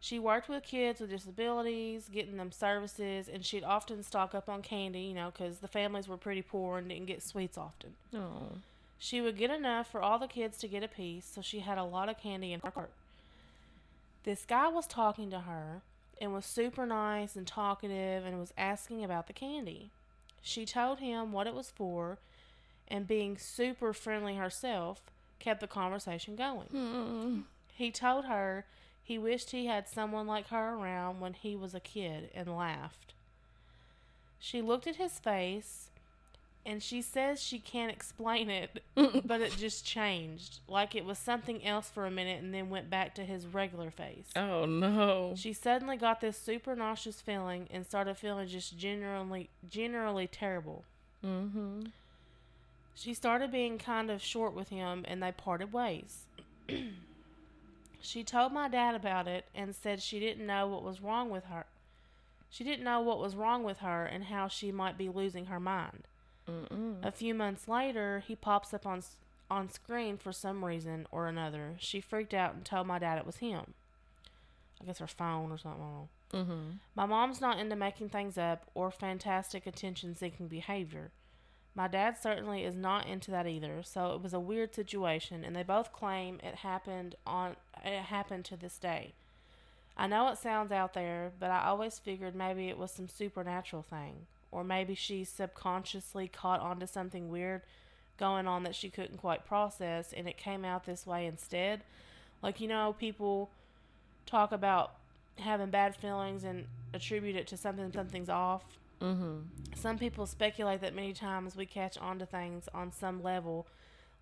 She 0.00 0.18
worked 0.18 0.48
with 0.48 0.62
kids 0.64 0.98
with 0.98 1.10
disabilities, 1.10 2.08
getting 2.08 2.38
them 2.38 2.50
services, 2.50 3.28
and 3.28 3.44
she'd 3.44 3.64
often 3.64 4.02
stock 4.02 4.34
up 4.34 4.48
on 4.48 4.62
candy, 4.62 5.00
you 5.02 5.14
know, 5.14 5.30
because 5.30 5.58
the 5.58 5.68
families 5.68 6.08
were 6.08 6.16
pretty 6.16 6.40
poor 6.40 6.78
and 6.78 6.88
didn't 6.88 7.04
get 7.04 7.22
sweets 7.22 7.58
often. 7.58 7.96
Oh. 8.14 8.62
She 8.98 9.20
would 9.20 9.36
get 9.36 9.50
enough 9.50 9.90
for 9.90 10.00
all 10.00 10.18
the 10.18 10.26
kids 10.26 10.56
to 10.60 10.68
get 10.68 10.82
a 10.82 10.88
piece, 10.88 11.26
so 11.26 11.42
she 11.42 11.58
had 11.60 11.76
a 11.76 11.84
lot 11.84 12.08
of 12.08 12.16
candy 12.16 12.54
in 12.54 12.60
her 12.60 12.70
cart. 12.70 12.92
This 14.24 14.46
guy 14.46 14.68
was 14.68 14.86
talking 14.86 15.28
to 15.32 15.40
her 15.40 15.82
and 16.20 16.32
was 16.32 16.44
super 16.44 16.86
nice 16.86 17.36
and 17.36 17.46
talkative 17.46 18.24
and 18.24 18.38
was 18.38 18.52
asking 18.56 19.04
about 19.04 19.26
the 19.26 19.32
candy. 19.32 19.90
She 20.42 20.64
told 20.64 21.00
him 21.00 21.32
what 21.32 21.46
it 21.46 21.54
was 21.54 21.70
for, 21.70 22.18
and 22.86 23.06
being 23.06 23.36
super 23.36 23.92
friendly 23.92 24.36
herself, 24.36 25.02
kept 25.38 25.60
the 25.60 25.66
conversation 25.66 26.36
going. 26.36 26.68
Mm. 26.74 27.42
He 27.74 27.90
told 27.90 28.24
her 28.24 28.64
he 29.02 29.18
wished 29.18 29.50
he 29.50 29.66
had 29.66 29.88
someone 29.88 30.26
like 30.26 30.48
her 30.48 30.74
around 30.74 31.20
when 31.20 31.34
he 31.34 31.56
was 31.56 31.74
a 31.74 31.80
kid 31.80 32.30
and 32.34 32.56
laughed. 32.56 33.14
She 34.38 34.60
looked 34.60 34.86
at 34.86 34.96
his 34.96 35.18
face 35.18 35.88
and 36.68 36.82
she 36.82 37.00
says 37.00 37.42
she 37.42 37.58
can't 37.58 37.90
explain 37.90 38.50
it, 38.50 38.82
but 39.24 39.40
it 39.40 39.56
just 39.56 39.86
changed. 39.86 40.58
Like 40.68 40.94
it 40.94 41.06
was 41.06 41.18
something 41.18 41.64
else 41.64 41.88
for 41.88 42.04
a 42.04 42.10
minute 42.10 42.42
and 42.42 42.52
then 42.52 42.68
went 42.68 42.90
back 42.90 43.14
to 43.14 43.24
his 43.24 43.46
regular 43.46 43.90
face. 43.90 44.26
Oh 44.36 44.66
no. 44.66 45.32
She 45.34 45.54
suddenly 45.54 45.96
got 45.96 46.20
this 46.20 46.36
super 46.36 46.76
nauseous 46.76 47.22
feeling 47.22 47.68
and 47.70 47.86
started 47.86 48.18
feeling 48.18 48.48
just 48.48 48.76
generally 48.76 49.48
generally 49.66 50.26
terrible. 50.26 50.84
Mm-hmm. 51.24 51.86
She 52.94 53.14
started 53.14 53.50
being 53.50 53.78
kind 53.78 54.10
of 54.10 54.22
short 54.22 54.52
with 54.52 54.68
him 54.68 55.06
and 55.08 55.22
they 55.22 55.32
parted 55.32 55.72
ways. 55.72 56.26
she 58.02 58.22
told 58.22 58.52
my 58.52 58.68
dad 58.68 58.94
about 58.94 59.26
it 59.26 59.46
and 59.54 59.74
said 59.74 60.02
she 60.02 60.20
didn't 60.20 60.46
know 60.46 60.66
what 60.66 60.82
was 60.82 61.00
wrong 61.00 61.30
with 61.30 61.46
her. 61.46 61.64
She 62.50 62.62
didn't 62.62 62.84
know 62.84 63.00
what 63.00 63.20
was 63.20 63.36
wrong 63.36 63.62
with 63.62 63.78
her 63.78 64.04
and 64.04 64.24
how 64.24 64.48
she 64.48 64.70
might 64.70 64.98
be 64.98 65.08
losing 65.08 65.46
her 65.46 65.60
mind. 65.60 66.02
Mm-mm. 66.48 67.04
A 67.04 67.10
few 67.10 67.34
months 67.34 67.68
later, 67.68 68.22
he 68.26 68.34
pops 68.34 68.72
up 68.72 68.86
on 68.86 69.02
on 69.50 69.70
screen 69.70 70.16
for 70.18 70.32
some 70.32 70.64
reason 70.64 71.06
or 71.10 71.26
another. 71.26 71.74
She 71.78 72.00
freaked 72.00 72.34
out 72.34 72.54
and 72.54 72.64
told 72.64 72.86
my 72.86 72.98
dad 72.98 73.18
it 73.18 73.26
was 73.26 73.36
him. 73.36 73.74
I 74.80 74.84
guess 74.84 74.98
her 74.98 75.06
phone 75.06 75.50
or 75.50 75.58
something. 75.58 75.80
I 75.80 75.84
don't 75.84 75.92
know. 75.92 76.08
Mm-hmm. 76.34 76.70
My 76.94 77.06
mom's 77.06 77.40
not 77.40 77.58
into 77.58 77.74
making 77.74 78.10
things 78.10 78.36
up 78.36 78.64
or 78.74 78.90
fantastic 78.90 79.66
attention 79.66 80.14
seeking 80.14 80.48
behavior. 80.48 81.10
My 81.74 81.88
dad 81.88 82.16
certainly 82.18 82.64
is 82.64 82.74
not 82.74 83.06
into 83.06 83.30
that 83.30 83.46
either, 83.46 83.82
so 83.82 84.12
it 84.12 84.22
was 84.22 84.34
a 84.34 84.40
weird 84.40 84.74
situation 84.74 85.44
and 85.44 85.54
they 85.56 85.62
both 85.62 85.92
claim 85.92 86.40
it 86.42 86.56
happened 86.56 87.14
on 87.26 87.56
it 87.84 88.02
happened 88.02 88.44
to 88.46 88.56
this 88.56 88.78
day. 88.78 89.14
I 89.96 90.06
know 90.06 90.28
it 90.28 90.38
sounds 90.38 90.70
out 90.70 90.94
there, 90.94 91.32
but 91.40 91.50
I 91.50 91.64
always 91.66 91.98
figured 91.98 92.34
maybe 92.34 92.68
it 92.68 92.78
was 92.78 92.92
some 92.92 93.08
supernatural 93.08 93.82
thing 93.82 94.26
or 94.50 94.64
maybe 94.64 94.94
she 94.94 95.24
subconsciously 95.24 96.28
caught 96.28 96.60
onto 96.60 96.86
something 96.86 97.28
weird 97.28 97.62
going 98.18 98.46
on 98.46 98.64
that 98.64 98.74
she 98.74 98.90
couldn't 98.90 99.18
quite 99.18 99.46
process 99.46 100.12
and 100.12 100.28
it 100.28 100.36
came 100.36 100.64
out 100.64 100.84
this 100.84 101.06
way 101.06 101.26
instead. 101.26 101.82
Like 102.42 102.60
you 102.60 102.68
know, 102.68 102.94
people 102.98 103.50
talk 104.26 104.52
about 104.52 104.94
having 105.36 105.70
bad 105.70 105.94
feelings 105.94 106.44
and 106.44 106.66
attribute 106.92 107.36
it 107.36 107.46
to 107.48 107.56
something 107.56 107.92
something's 107.92 108.28
off. 108.28 108.64
Mm-hmm. 109.00 109.38
Some 109.76 109.98
people 109.98 110.26
speculate 110.26 110.80
that 110.80 110.94
many 110.94 111.12
times 111.12 111.56
we 111.56 111.66
catch 111.66 111.96
on 111.98 112.18
to 112.18 112.26
things 112.26 112.68
on 112.74 112.92
some 112.92 113.22
level, 113.22 113.66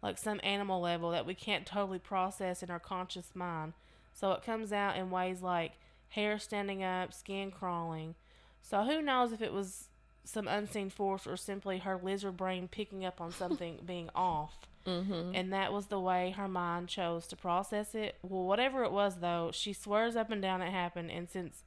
like 0.02 0.18
some 0.18 0.40
animal 0.42 0.80
level, 0.80 1.11
that 1.11 1.26
we 1.26 1.35
can't 1.35 1.64
totally 1.64 1.99
process 1.99 2.62
in 2.62 2.71
our 2.71 2.78
conscious 2.78 3.30
mind. 3.35 3.73
So 4.12 4.33
it 4.33 4.42
comes 4.42 4.73
out 4.73 4.97
in 4.97 5.11
ways 5.11 5.42
like 5.42 5.73
hair 6.11 6.38
standing 6.38 6.83
up, 6.83 7.12
skin 7.12 7.50
crawling. 7.50 8.14
So 8.62 8.83
who 8.85 9.00
knows 9.00 9.33
if 9.33 9.40
it 9.40 9.52
was 9.52 9.88
some 10.26 10.49
unseen 10.49 10.90
force 10.90 11.26
or 11.26 11.37
simply 11.37 11.78
her 11.78 11.99
lizard 12.02 12.37
brain 12.37 12.68
picking 12.68 13.04
up 13.04 13.21
on 13.21 13.30
something 13.33 13.78
being 13.87 14.11
off. 14.14 14.59
Mm-hmm. 14.87 15.33
And 15.35 15.52
that 15.52 15.73
was 15.73 15.87
the 15.87 15.99
way 15.99 16.33
her 16.37 16.47
mind 16.49 16.88
chose 16.88 17.26
to 17.28 17.37
process 17.37 17.95
it. 17.95 18.16
Well, 18.23 18.45
whatever 18.45 18.85
it 18.85 18.92
was, 18.92 19.16
though, 19.16 19.50
she 19.52 19.73
swears 19.73 20.14
up 20.14 20.30
and 20.30 20.40
down 20.42 20.62
it 20.62 20.71
happened. 20.71 21.11
And 21.11 21.28
since 21.28 21.64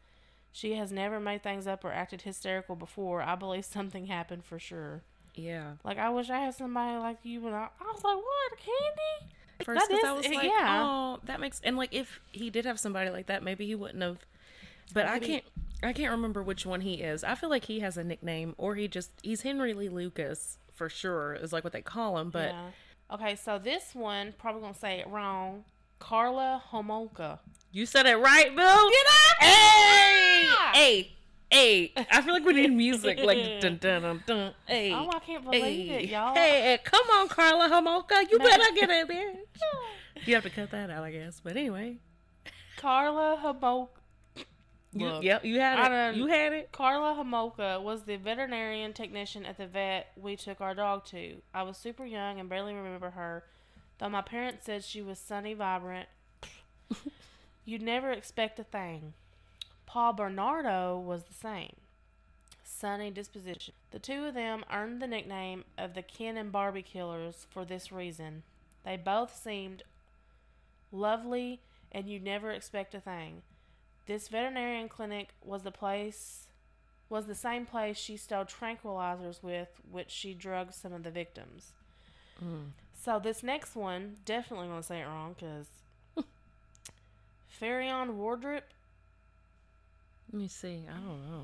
she 0.53 0.75
has 0.75 0.91
never 0.91 1.19
made 1.19 1.43
things 1.43 1.67
up 1.67 1.83
or 1.83 1.91
acted 1.91 2.21
hysterical 2.21 2.75
before, 2.75 3.21
I 3.21 3.35
believe 3.35 3.65
something 3.65 4.05
happened 4.05 4.45
for 4.45 4.57
sure. 4.59 5.01
Yeah. 5.35 5.73
Like, 5.83 5.97
I 5.97 6.09
wish 6.09 6.29
I 6.29 6.39
had 6.39 6.55
somebody 6.55 6.97
like 6.97 7.17
you, 7.23 7.45
and 7.47 7.55
I, 7.55 7.67
I 7.79 7.91
was 7.93 8.03
like, 8.03 8.15
what, 8.17 8.57
candy? 8.57 9.33
First, 9.63 9.89
That 9.89 9.89
'cause 9.89 10.05
I 10.07 10.11
was 10.13 10.27
like, 10.27 10.43
yeah. 10.45 10.79
oh, 10.85 11.19
that 11.25 11.41
makes 11.41 11.59
and 11.65 11.75
like 11.75 11.93
if 11.93 12.21
he 12.31 12.49
did 12.49 12.63
have 12.65 12.79
somebody 12.79 13.09
like 13.09 13.25
that, 13.25 13.43
maybe 13.43 13.65
he 13.65 13.75
wouldn't 13.75 14.01
have. 14.01 14.19
But 14.93 15.07
I 15.07 15.19
can't. 15.19 15.43
I 15.81 15.93
can't 15.93 16.11
remember 16.11 16.43
which 16.43 16.65
one 16.65 16.81
he 16.81 16.95
is. 16.95 17.23
I 17.23 17.35
feel 17.35 17.49
like 17.49 17.65
he 17.65 17.79
has 17.79 17.95
a 17.97 18.03
nickname, 18.03 18.53
or 18.57 18.75
he 18.75 18.87
just 18.87 19.11
he's 19.23 19.43
Henry 19.43 19.73
Lee 19.73 19.87
Lucas 19.89 20.57
for 20.73 20.89
sure 20.89 21.33
is 21.35 21.53
like 21.53 21.63
what 21.63 21.73
they 21.73 21.81
call 21.81 22.17
him. 22.17 22.29
But 22.29 22.49
yeah. 22.51 22.69
Okay, 23.11 23.35
so 23.35 23.57
this 23.57 23.95
one, 23.95 24.33
probably 24.37 24.61
gonna 24.61 24.73
say 24.73 24.99
it 24.99 25.07
wrong. 25.07 25.63
Karla 25.99 26.61
Homolka. 26.71 27.39
you 27.71 27.85
said 27.85 28.05
it 28.05 28.15
right, 28.17 28.55
Bill. 28.55 28.89
Did 28.89 29.05
I? 29.07 29.33
Hey, 29.41 30.47
ah! 30.49 30.71
hey, 30.73 31.11
hey! 31.51 31.93
I 32.11 32.21
feel 32.21 32.33
like 32.33 32.45
we 32.45 32.53
need 32.53 32.71
music, 32.71 33.19
like 33.21 33.37
dun 33.61 33.77
dun 33.77 34.01
dun 34.03 34.23
dun. 34.25 34.53
Hey, 34.65 34.93
Oh, 34.93 35.09
I 35.13 35.19
can't 35.19 35.43
believe 35.43 35.61
hey, 35.61 36.03
it, 36.03 36.09
y'all. 36.09 36.33
hey, 36.35 36.61
hey, 36.61 36.79
come 36.83 37.05
on, 37.13 37.27
Karla 37.27 37.67
Homolka, 37.69 38.29
you 38.31 38.37
Man. 38.37 38.47
better 38.47 38.73
get 38.75 38.89
in 38.89 39.07
there. 39.07 39.33
You 40.25 40.35
have 40.35 40.43
to 40.43 40.49
cut 40.49 40.71
that 40.71 40.89
out, 40.89 41.03
I 41.03 41.11
guess. 41.11 41.39
But 41.41 41.55
anyway, 41.55 41.97
Karla 42.77 43.39
Homolka. 43.41 43.87
You, 44.91 45.07
Look, 45.07 45.23
yep, 45.23 45.45
you 45.45 45.59
had 45.59 45.79
it. 45.79 45.89
done- 45.89 46.17
you 46.17 46.27
had 46.27 46.51
it. 46.53 46.71
Karla 46.71 47.13
Homolka 47.13 47.81
was 47.81 48.03
the 48.03 48.15
veterinarian 48.17 48.91
technician 48.93 49.45
at 49.45 49.57
the 49.57 49.67
vet 49.67 50.11
we 50.15 50.35
took 50.35 50.61
our 50.61 50.73
dog 50.73 51.05
to. 51.07 51.41
I 51.53 51.61
was 51.63 51.77
super 51.77 52.05
young 52.05 52.39
and 52.39 52.49
barely 52.49 52.73
remember 52.73 53.11
her, 53.11 53.43
though 53.99 54.09
my 54.09 54.21
parents 54.23 54.65
said 54.65 54.83
she 54.83 55.01
was 55.03 55.19
sunny, 55.19 55.53
vibrant. 55.53 56.09
You'd 57.65 57.83
never 57.83 58.11
expect 58.11 58.59
a 58.59 58.63
thing. 58.63 59.13
Paul 59.85 60.13
Bernardo 60.13 60.97
was 60.97 61.23
the 61.23 61.33
same. 61.35 61.75
Sunny 62.63 63.11
disposition. 63.11 63.73
The 63.91 63.99
two 63.99 64.25
of 64.25 64.33
them 64.33 64.63
earned 64.73 65.01
the 65.01 65.07
nickname 65.07 65.65
of 65.77 65.93
the 65.93 66.01
Ken 66.01 66.35
and 66.37 66.51
Barbie 66.51 66.81
Killers 66.81 67.45
for 67.51 67.63
this 67.65 67.91
reason. 67.91 68.41
They 68.85 68.97
both 68.97 69.35
seemed 69.35 69.83
lovely 70.91 71.59
and 71.91 72.07
you'd 72.07 72.23
never 72.23 72.51
expect 72.51 72.95
a 72.95 72.99
thing. 72.99 73.41
This 74.09 74.27
veterinarian 74.27 74.89
clinic 74.89 75.35
was 75.45 75.61
the 75.61 75.69
place 75.71 76.47
was 77.09 77.27
the 77.27 77.35
same 77.35 77.67
place 77.67 77.95
she 77.95 78.17
stole 78.17 78.43
tranquilizers 78.43 79.43
with 79.43 79.67
which 79.91 80.09
she 80.09 80.33
drugged 80.33 80.73
some 80.73 80.93
of 80.93 81.03
the 81.03 81.11
victims. 81.11 81.73
Mm. 82.43 82.71
So 82.99 83.19
this 83.19 83.43
next 83.43 83.75
one, 83.75 84.15
definitely 84.25 84.67
gonna 84.67 84.81
say 84.81 85.01
it 85.01 85.05
wrong 85.05 85.35
because 85.37 85.67
Farion 87.61 88.17
Wardrip. 88.17 88.63
Let 90.33 90.41
me 90.41 90.47
see. 90.47 90.85
I 90.89 90.93
don't 90.93 91.29
know. 91.29 91.43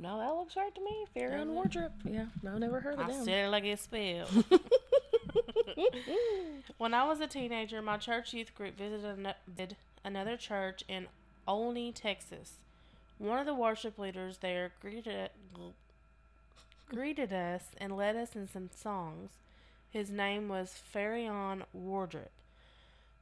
No, 0.00 0.18
that 0.18 0.34
looks 0.34 0.56
right 0.56 0.74
to 0.74 0.80
me. 0.80 1.06
Fair 1.14 1.30
Doesn't 1.30 1.42
on 1.42 1.50
it? 1.50 1.54
wardrobe. 1.54 1.92
Yeah, 2.10 2.24
no, 2.42 2.58
never 2.58 2.80
heard 2.80 2.94
of 2.94 3.00
I 3.00 3.12
them. 3.12 3.24
said 3.24 3.44
it 3.44 3.48
like 3.50 3.64
it's 3.64 3.82
spelled. 3.82 4.30
when 6.78 6.94
I 6.94 7.04
was 7.04 7.20
a 7.20 7.26
teenager, 7.26 7.80
my 7.82 7.96
church 7.96 8.32
youth 8.32 8.54
group 8.54 8.76
visited 8.76 9.76
another 10.04 10.36
church 10.36 10.84
in 10.88 11.06
Olney, 11.46 11.92
Texas. 11.92 12.54
One 13.18 13.38
of 13.38 13.46
the 13.46 13.54
worship 13.54 13.98
leaders 13.98 14.38
there 14.38 14.72
greeted 14.80 15.30
greeted 16.88 17.32
us 17.32 17.66
and 17.78 17.96
led 17.96 18.16
us 18.16 18.34
in 18.34 18.48
some 18.48 18.68
songs. 18.74 19.30
His 19.90 20.10
name 20.10 20.48
was 20.48 20.80
Farion 20.94 21.62
Wardrip. 21.76 22.30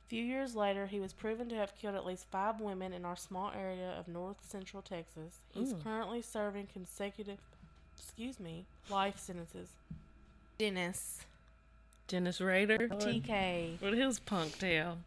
few 0.08 0.24
years 0.24 0.56
later, 0.56 0.86
he 0.86 0.98
was 1.00 1.12
proven 1.12 1.50
to 1.50 1.54
have 1.56 1.76
killed 1.76 1.94
at 1.94 2.06
least 2.06 2.24
five 2.30 2.60
women 2.62 2.94
in 2.94 3.04
our 3.04 3.16
small 3.16 3.52
area 3.54 3.90
of 3.98 4.08
north 4.08 4.38
central 4.42 4.80
Texas. 4.82 5.40
He's 5.52 5.74
Mm. 5.74 5.82
currently 5.84 6.22
serving 6.22 6.68
consecutive, 6.68 7.38
excuse 7.98 8.40
me, 8.40 8.64
life 8.88 9.18
sentences. 9.18 9.68
Dennis, 10.56 11.26
Dennis 12.08 12.40
Rader. 12.40 12.88
TK. 12.88 13.80
With 13.80 13.94
his 13.94 14.18
punk 14.18 14.58
tail. 14.58 14.98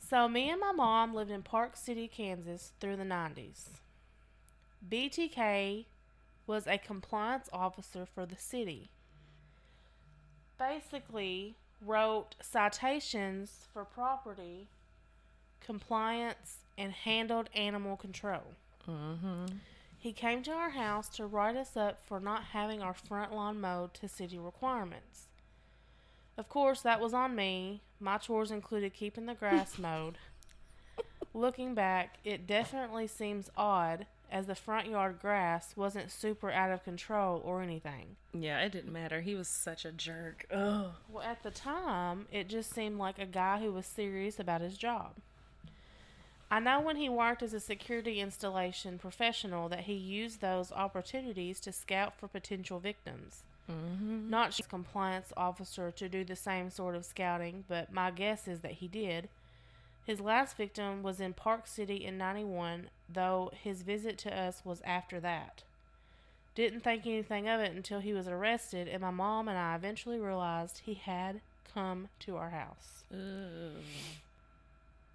So, 0.00 0.28
me 0.28 0.50
and 0.50 0.60
my 0.60 0.72
mom 0.72 1.14
lived 1.14 1.30
in 1.30 1.42
Park 1.42 1.76
City, 1.76 2.08
Kansas 2.08 2.72
through 2.80 2.96
the 2.96 3.04
90s. 3.04 3.68
BTK 4.90 5.84
was 6.46 6.66
a 6.66 6.78
compliance 6.78 7.48
officer 7.52 8.06
for 8.06 8.26
the 8.26 8.36
city. 8.36 8.90
Basically, 10.58 11.54
wrote 11.84 12.34
citations 12.40 13.66
for 13.72 13.84
property 13.84 14.66
compliance 15.60 16.58
and 16.76 16.92
handled 16.92 17.50
animal 17.54 17.96
control. 17.96 18.42
Mm-hmm. 18.88 19.46
He 19.98 20.12
came 20.12 20.42
to 20.44 20.52
our 20.52 20.70
house 20.70 21.08
to 21.10 21.26
write 21.26 21.56
us 21.56 21.76
up 21.76 21.98
for 22.06 22.20
not 22.20 22.44
having 22.52 22.80
our 22.80 22.94
front 22.94 23.34
lawn 23.34 23.60
mowed 23.60 23.94
to 23.94 24.08
city 24.08 24.38
requirements. 24.38 25.27
Of 26.38 26.48
course, 26.48 26.80
that 26.82 27.00
was 27.00 27.12
on 27.12 27.34
me. 27.34 27.82
My 27.98 28.16
chores 28.16 28.52
included 28.52 28.94
keeping 28.94 29.26
the 29.26 29.34
grass 29.34 29.76
mowed. 29.78 30.18
Looking 31.34 31.74
back, 31.74 32.18
it 32.24 32.46
definitely 32.46 33.08
seems 33.08 33.50
odd 33.56 34.06
as 34.30 34.46
the 34.46 34.54
front 34.54 34.88
yard 34.88 35.18
grass 35.20 35.76
wasn't 35.76 36.12
super 36.12 36.50
out 36.50 36.70
of 36.70 36.84
control 36.84 37.42
or 37.44 37.60
anything. 37.60 38.16
Yeah, 38.32 38.60
it 38.60 38.70
didn't 38.70 38.92
matter. 38.92 39.20
He 39.20 39.34
was 39.34 39.48
such 39.48 39.84
a 39.84 39.90
jerk. 39.90 40.46
Ugh. 40.52 40.92
Well, 41.10 41.24
at 41.24 41.42
the 41.42 41.50
time, 41.50 42.26
it 42.30 42.48
just 42.48 42.72
seemed 42.72 42.98
like 42.98 43.18
a 43.18 43.26
guy 43.26 43.58
who 43.58 43.72
was 43.72 43.86
serious 43.86 44.38
about 44.38 44.60
his 44.60 44.78
job. 44.78 45.14
I 46.50 46.60
know 46.60 46.80
when 46.80 46.96
he 46.96 47.08
worked 47.08 47.42
as 47.42 47.52
a 47.52 47.60
security 47.60 48.20
installation 48.20 48.98
professional 48.98 49.68
that 49.70 49.80
he 49.80 49.94
used 49.94 50.40
those 50.40 50.72
opportunities 50.72 51.60
to 51.60 51.72
scout 51.72 52.14
for 52.16 52.28
potential 52.28 52.78
victims. 52.78 53.42
Mm-hmm. 53.70 54.30
Not 54.30 54.52
just 54.52 54.68
compliance 54.68 55.32
officer 55.36 55.90
to 55.90 56.08
do 56.08 56.24
the 56.24 56.36
same 56.36 56.70
sort 56.70 56.94
of 56.94 57.04
scouting, 57.04 57.64
but 57.68 57.92
my 57.92 58.10
guess 58.10 58.48
is 58.48 58.60
that 58.60 58.72
he 58.72 58.88
did. 58.88 59.28
His 60.06 60.20
last 60.20 60.56
victim 60.56 61.02
was 61.02 61.20
in 61.20 61.34
Park 61.34 61.66
City 61.66 61.96
in 61.96 62.16
91, 62.16 62.88
though 63.12 63.50
his 63.62 63.82
visit 63.82 64.16
to 64.18 64.34
us 64.34 64.62
was 64.64 64.80
after 64.86 65.20
that. 65.20 65.64
Didn't 66.54 66.80
think 66.80 67.06
anything 67.06 67.46
of 67.46 67.60
it 67.60 67.76
until 67.76 68.00
he 68.00 68.14
was 68.14 68.26
arrested, 68.26 68.88
and 68.88 69.02
my 69.02 69.10
mom 69.10 69.48
and 69.48 69.58
I 69.58 69.74
eventually 69.76 70.18
realized 70.18 70.82
he 70.84 70.94
had 70.94 71.40
come 71.74 72.08
to 72.20 72.36
our 72.36 72.50
house. 72.50 73.04
Ugh. 73.12 73.82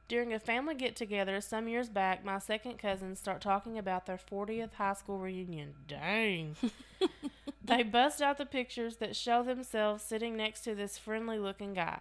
During 0.08 0.32
a 0.32 0.40
family 0.40 0.76
get 0.76 0.96
together 0.96 1.42
some 1.42 1.68
years 1.68 1.90
back, 1.90 2.24
my 2.24 2.38
second 2.38 2.78
cousins 2.78 3.20
start 3.20 3.42
talking 3.42 3.80
about 3.80 4.06
their 4.06 4.20
40th 4.32 4.74
high 4.74 4.94
school 4.94 5.18
reunion. 5.18 5.74
Dang. 5.88 6.56
they 7.64 7.84
bust 7.84 8.22
out 8.22 8.38
the 8.38 8.46
pictures 8.46 8.98
that 8.98 9.16
show 9.16 9.42
themselves 9.44 10.04
sitting 10.04 10.36
next 10.36 10.62
to 10.62 10.76
this 10.76 10.98
friendly 10.98 11.40
looking 11.40 11.74
guy. 11.74 12.00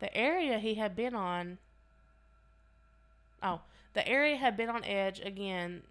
The 0.00 0.14
area 0.16 0.58
he 0.58 0.74
had 0.74 0.96
been 0.96 1.14
on, 1.14 1.58
Oh, 3.42 3.60
the 3.92 4.06
area 4.08 4.36
had 4.36 4.56
been 4.56 4.68
on 4.70 4.84
edge 4.84 5.20
again. 5.20 5.82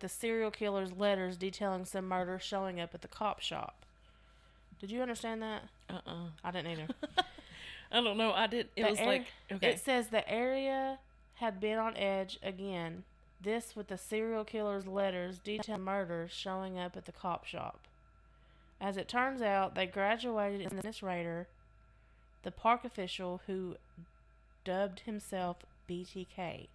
The 0.00 0.08
serial 0.08 0.50
killer's 0.50 0.92
letters 0.92 1.36
detailing 1.36 1.84
some 1.84 2.06
murder 2.08 2.38
showing 2.38 2.80
up 2.80 2.94
at 2.94 3.02
the 3.02 3.08
cop 3.08 3.40
shop. 3.40 3.86
Did 4.80 4.90
you 4.90 5.00
understand 5.00 5.40
that? 5.42 5.62
Uh 5.88 6.00
uh 6.06 6.26
I 6.44 6.50
didn't 6.50 6.72
either. 6.72 6.88
I 7.92 8.00
don't 8.02 8.18
know. 8.18 8.32
I 8.32 8.46
did. 8.46 8.68
It 8.76 8.82
The 8.82 8.90
was 8.90 8.98
air- 8.98 9.06
like 9.06 9.26
okay. 9.50 9.70
It 9.70 9.80
says 9.80 10.08
the 10.08 10.28
area 10.28 10.98
had 11.36 11.60
been 11.60 11.78
on 11.78 11.96
edge 11.96 12.38
again. 12.42 13.04
This 13.46 13.76
with 13.76 13.86
the 13.86 13.96
serial 13.96 14.42
killer's 14.44 14.88
letters 14.88 15.38
detailing 15.38 15.82
murders 15.84 16.32
showing 16.32 16.80
up 16.80 16.96
at 16.96 17.04
the 17.04 17.12
cop 17.12 17.44
shop. 17.44 17.78
As 18.80 18.96
it 18.96 19.06
turns 19.06 19.40
out, 19.40 19.76
they 19.76 19.86
graduated 19.86 20.62
in 20.62 20.80
this 20.80 21.00
Rader, 21.00 21.46
the 22.42 22.50
park 22.50 22.84
official 22.84 23.40
who 23.46 23.76
dubbed 24.64 25.00
himself 25.06 25.58
BTK. 25.88 26.66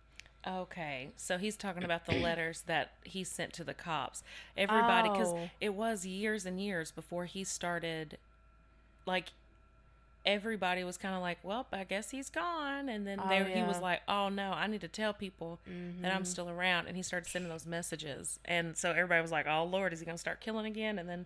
Okay, 0.48 1.10
so 1.18 1.38
he's 1.38 1.58
talking 1.58 1.84
about 1.84 2.06
the 2.06 2.18
letters 2.22 2.62
that 2.68 2.92
he 3.04 3.25
sent 3.25 3.51
to 3.51 3.66
the 3.66 3.74
cops. 3.74 4.24
Everybody, 4.56 5.10
because 5.10 5.34
Oh. 5.34 5.50
it 5.60 5.74
was 5.74 6.06
years 6.06 6.46
and 6.46 6.58
years 6.58 6.90
before 6.90 7.25
he 7.25 7.44
started. 7.44 8.18
Like, 9.06 9.34
everybody 10.25 10.84
was 10.84 10.98
kind 10.98 11.16
of 11.16 11.22
like, 11.22 11.40
"Well, 11.44 11.68
I 11.72 11.84
guess 11.84 12.12
he's 12.12 12.30
gone," 12.30 12.90
and 12.90 13.06
then 13.06 13.20
Oh, 13.20 13.28
there 13.30 13.46
he 13.46 13.62
was 13.63 13.80
like, 13.80 14.01
"Oh 14.08 14.30
no, 14.30 14.51
I 14.51 14.68
need 14.68 14.82
to 14.82 14.88
tell 14.88 15.13
people 15.13 15.60
that 16.01 16.13
I'm 16.13 16.25
still 16.25 16.50
around," 16.50 16.88
and 16.88 16.96
he 16.98 17.04
started 17.04 17.30
sending 17.30 17.50
those 17.50 17.66
messages, 17.66 18.40
and 18.46 18.78
so 18.78 18.92
everybody 18.92 19.22
was 19.22 19.32
like, 19.32 19.48
"Oh 19.48 19.63
Lord, 19.63 19.94
is 19.94 20.00
he 20.00 20.06
gonna 20.06 20.18
start 20.18 20.42
killing 20.42 20.66
again?" 20.66 21.00
And 21.00 21.08
then 21.10 21.25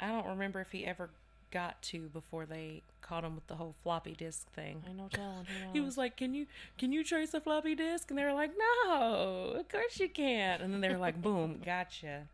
I 0.00 0.08
don't 0.08 0.26
remember 0.26 0.60
if 0.60 0.72
he 0.72 0.84
ever 0.86 1.10
got 1.50 1.80
to 1.80 2.08
before 2.08 2.44
they 2.44 2.82
caught 3.00 3.24
him 3.24 3.34
with 3.34 3.46
the 3.46 3.56
whole 3.56 3.74
floppy 3.82 4.12
disk 4.14 4.50
thing. 4.52 4.84
I 4.86 4.92
know 4.92 5.08
telling. 5.10 5.46
He 5.72 5.80
was 5.80 5.96
like, 5.96 6.16
"Can 6.16 6.34
you 6.34 6.46
can 6.76 6.92
you 6.92 7.02
trace 7.02 7.32
a 7.34 7.40
floppy 7.40 7.74
disk?" 7.74 8.10
And 8.10 8.18
they 8.18 8.24
were 8.24 8.34
like, 8.34 8.50
"No, 8.58 9.54
of 9.58 9.68
course 9.68 9.98
you 9.98 10.08
can't." 10.08 10.60
And 10.62 10.72
then 10.74 10.80
they 10.80 10.90
were 10.90 10.98
like, 10.98 11.22
"Boom, 11.22 11.60
gotcha." 11.64 12.26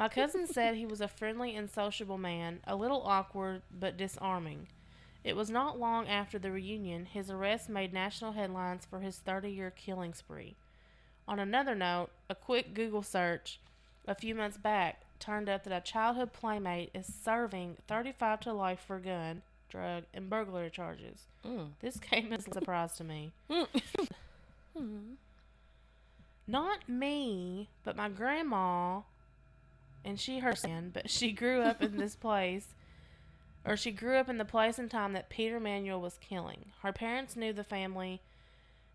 My 0.00 0.08
cousin 0.08 0.46
said 0.46 0.76
he 0.76 0.86
was 0.86 1.02
a 1.02 1.08
friendly 1.08 1.54
and 1.54 1.68
sociable 1.70 2.16
man, 2.16 2.60
a 2.66 2.74
little 2.74 3.02
awkward 3.04 3.60
but 3.70 3.98
disarming. 3.98 4.68
It 5.24 5.36
was 5.36 5.50
not 5.50 5.78
long 5.78 6.08
after 6.08 6.38
the 6.38 6.50
reunion 6.50 7.04
his 7.04 7.30
arrest 7.30 7.68
made 7.68 7.92
national 7.92 8.32
headlines 8.32 8.86
for 8.86 9.00
his 9.00 9.18
30 9.18 9.50
year 9.50 9.70
killing 9.70 10.14
spree. 10.14 10.56
On 11.28 11.38
another 11.38 11.74
note, 11.74 12.08
a 12.30 12.34
quick 12.34 12.72
Google 12.72 13.02
search 13.02 13.60
a 14.08 14.14
few 14.14 14.34
months 14.34 14.56
back 14.56 15.02
turned 15.18 15.50
up 15.50 15.64
that 15.64 15.76
a 15.76 15.82
childhood 15.82 16.32
playmate 16.32 16.88
is 16.94 17.04
serving 17.22 17.76
35 17.86 18.40
to 18.40 18.54
life 18.54 18.80
for 18.80 18.98
gun, 19.00 19.42
drug, 19.68 20.04
and 20.14 20.30
burglary 20.30 20.70
charges. 20.70 21.26
Mm. 21.44 21.72
This 21.80 22.00
came 22.00 22.32
as 22.32 22.48
a 22.48 22.54
surprise 22.54 22.94
to 22.94 23.04
me. 23.04 23.32
Not 26.46 26.88
me, 26.88 27.68
but 27.84 27.96
my 27.96 28.08
grandma, 28.08 29.02
and 30.04 30.18
she 30.18 30.38
her 30.40 30.54
son, 30.54 30.90
but 30.92 31.10
she 31.10 31.32
grew 31.32 31.62
up 31.62 31.82
in 31.82 31.96
this 31.96 32.14
place, 32.20 32.68
or 33.64 33.76
she 33.76 33.90
grew 33.90 34.16
up 34.16 34.28
in 34.28 34.38
the 34.38 34.44
place 34.44 34.78
and 34.78 34.90
time 34.90 35.12
that 35.12 35.28
Peter 35.28 35.60
Manuel 35.60 36.00
was 36.00 36.18
killing. 36.20 36.66
Her 36.82 36.92
parents 36.92 37.36
knew 37.36 37.52
the 37.52 37.64
family, 37.64 38.20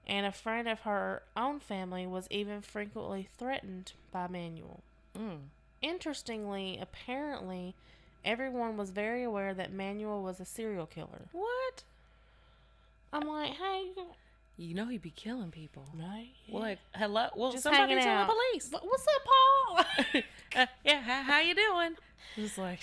and 0.08 0.26
a 0.26 0.32
friend 0.32 0.68
of 0.68 0.82
her 0.82 1.24
own 1.36 1.60
family 1.60 2.06
was 2.06 2.28
even 2.30 2.62
frequently 2.62 3.30
threatened 3.38 3.94
by 4.12 4.28
Manuel. 4.28 4.82
Mm. 5.18 5.50
Interestingly, 5.82 6.80
apparently, 6.82 7.76
everyone 8.24 8.78
was 8.78 8.90
very 8.90 9.24
aware 9.24 9.54
that 9.54 9.72
Manuel 9.72 10.24
was 10.24 10.40
a 10.40 10.46
serial 10.46 10.86
killer. 10.86 11.30
What? 11.32 11.84
I'm 13.14 13.28
like, 13.28 13.52
hey, 13.52 13.92
You 14.58 14.74
know 14.74 14.88
he'd 14.88 15.02
be 15.02 15.10
killing 15.12 15.52
people. 15.52 15.86
right? 15.94 16.30
Well, 16.50 16.62
like, 16.64 16.80
hello. 16.94 17.28
Well, 17.36 17.52
Just 17.52 17.64
somebody 17.64 17.96
tell 17.96 18.08
out. 18.08 18.28
the 18.28 18.34
police. 18.34 18.72
What's 18.72 19.06
up, 19.08 19.24
Paul? 19.26 20.22
Uh, 20.56 20.68
yeah, 20.86 21.02
how, 21.02 21.22
how 21.22 21.40
you 21.42 21.54
doing? 21.54 21.96
Just 22.38 22.58
like, 22.58 22.80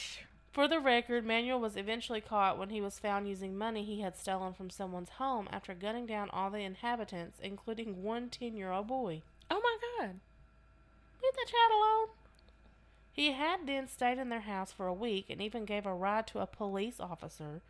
For 0.53 0.69
the 0.69 0.79
record, 0.79 1.25
Manuel 1.25 1.59
was 1.59 1.75
eventually 1.75 2.21
caught 2.21 2.59
when 2.59 2.69
he 2.69 2.83
was 2.83 2.99
found 2.99 3.27
using 3.27 3.57
money 3.57 3.83
he 3.83 4.03
had 4.03 4.15
stolen 4.19 4.53
from 4.53 4.69
someone's 4.69 5.09
home 5.17 5.49
after 5.51 5.73
gunning 5.73 6.05
down 6.05 6.29
all 6.35 6.51
the 6.51 6.59
inhabitants, 6.59 7.39
including 7.43 8.03
one 8.03 8.29
10 8.29 8.59
year 8.59 8.71
old 8.71 8.89
boy. 8.89 9.23
oh 9.51 9.59
my 9.65 9.79
god. 10.05 10.17
Leave 11.23 11.33
that 11.33 11.47
child 11.51 11.73
alone. 11.73 12.09
He 13.11 13.33
had 13.33 13.67
then 13.67 13.89
stayed 13.89 14.19
in 14.19 14.29
their 14.29 14.41
house 14.41 14.71
for 14.71 14.87
a 14.87 14.93
week 14.93 15.31
and 15.31 15.41
even 15.41 15.65
gave 15.65 15.87
a 15.87 15.95
ride 15.95 16.27
to 16.27 16.41
a 16.41 16.47
police 16.47 17.01
officer. 17.01 17.63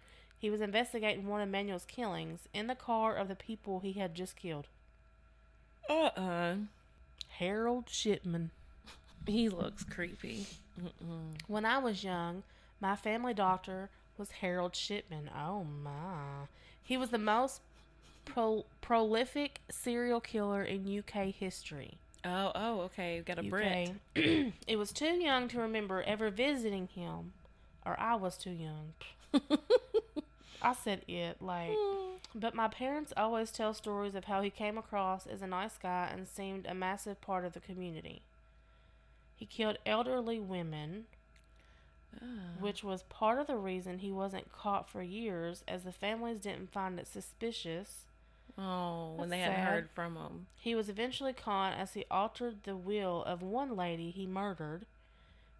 He 0.43 0.51
was 0.51 0.61
investigating 0.61 1.29
one 1.29 1.41
of 1.41 1.49
Manuel's 1.49 1.85
killings 1.85 2.49
in 2.53 2.67
the 2.67 2.75
car 2.75 3.15
of 3.15 3.29
the 3.29 3.37
people 3.37 3.79
he 3.79 3.93
had 3.93 4.13
just 4.13 4.35
killed. 4.35 4.67
Uh 5.89 6.11
uh 6.17 6.55
Harold 7.39 7.85
Shipman. 7.89 8.51
He 9.25 9.49
looks 9.49 9.85
creepy. 9.85 10.47
Mm-mm. 10.81 11.37
When 11.47 11.65
I 11.65 11.79
was 11.79 12.03
young, 12.03 12.43
my 12.81 12.97
family 12.97 13.35
doctor 13.35 13.89
was 14.19 14.33
Harold 14.33 14.75
Shipman. 14.75 15.31
Oh 15.33 15.63
my. 15.63 16.49
He 16.83 16.97
was 16.97 17.11
the 17.11 17.19
most 17.19 17.61
pro- 18.25 18.65
prolific 18.81 19.61
serial 19.71 20.21
killer 20.21 20.65
in 20.65 20.99
UK 20.99 21.27
history. 21.27 21.99
Oh, 22.25 22.51
oh, 22.57 22.81
okay. 22.81 23.23
Got 23.25 23.39
a 23.39 23.45
Brit. 23.45 23.93
It 24.67 24.77
was 24.77 24.91
too 24.91 25.15
young 25.15 25.47
to 25.49 25.61
remember 25.61 26.03
ever 26.03 26.31
visiting 26.31 26.89
him, 26.89 27.33
or 27.87 27.99
I 27.99 28.17
was 28.17 28.37
too 28.37 28.51
young. 28.51 28.95
I 30.63 30.75
said 30.75 31.03
it 31.09 31.43
like, 31.43 31.73
hmm. 31.77 32.17
but 32.35 32.55
my 32.55 32.69
parents 32.69 33.13
always 33.17 33.51
tell 33.51 33.75
stories 33.75 34.15
of 34.15 34.25
how 34.25 34.41
he 34.43 34.51
came 34.51 34.79
across 34.79 35.27
as 35.27 35.43
a 35.43 35.47
nice 35.47 35.77
guy 35.77 36.09
and 36.13 36.27
seemed 36.29 36.67
a 36.67 36.75
massive 36.75 37.21
part 37.21 37.45
of 37.45 37.53
the 37.53 37.61
community. 37.61 38.23
He 39.37 39.45
killed 39.45 39.79
elderly 39.85 40.39
women, 40.39 41.07
ah. 42.23 42.27
which 42.61 42.85
was 42.85 43.03
part 43.03 43.41
of 43.41 43.49
the 43.49 43.57
reason 43.57 43.99
he 43.99 44.13
wasn't 44.13 44.53
caught 44.53 44.89
for 44.89 45.03
years, 45.03 45.65
as 45.67 45.83
the 45.83 45.93
families 45.93 46.39
didn't 46.39 46.73
find 46.73 46.99
it 47.01 47.09
suspicious. 47.09 48.07
Oh, 48.57 49.15
when 49.17 49.31
they 49.31 49.39
That's 49.39 49.57
hadn't 49.57 49.67
heard 49.67 49.91
from 49.95 50.15
him. 50.17 50.47
He 50.57 50.75
was 50.75 50.89
eventually 50.89 51.33
caught 51.33 51.73
as 51.73 51.95
he 51.95 52.05
altered 52.11 52.63
the 52.63 52.77
will 52.77 53.25
of 53.25 53.43
one 53.43 53.75
lady 53.75 54.11
he 54.11 54.27
murdered. 54.27 54.87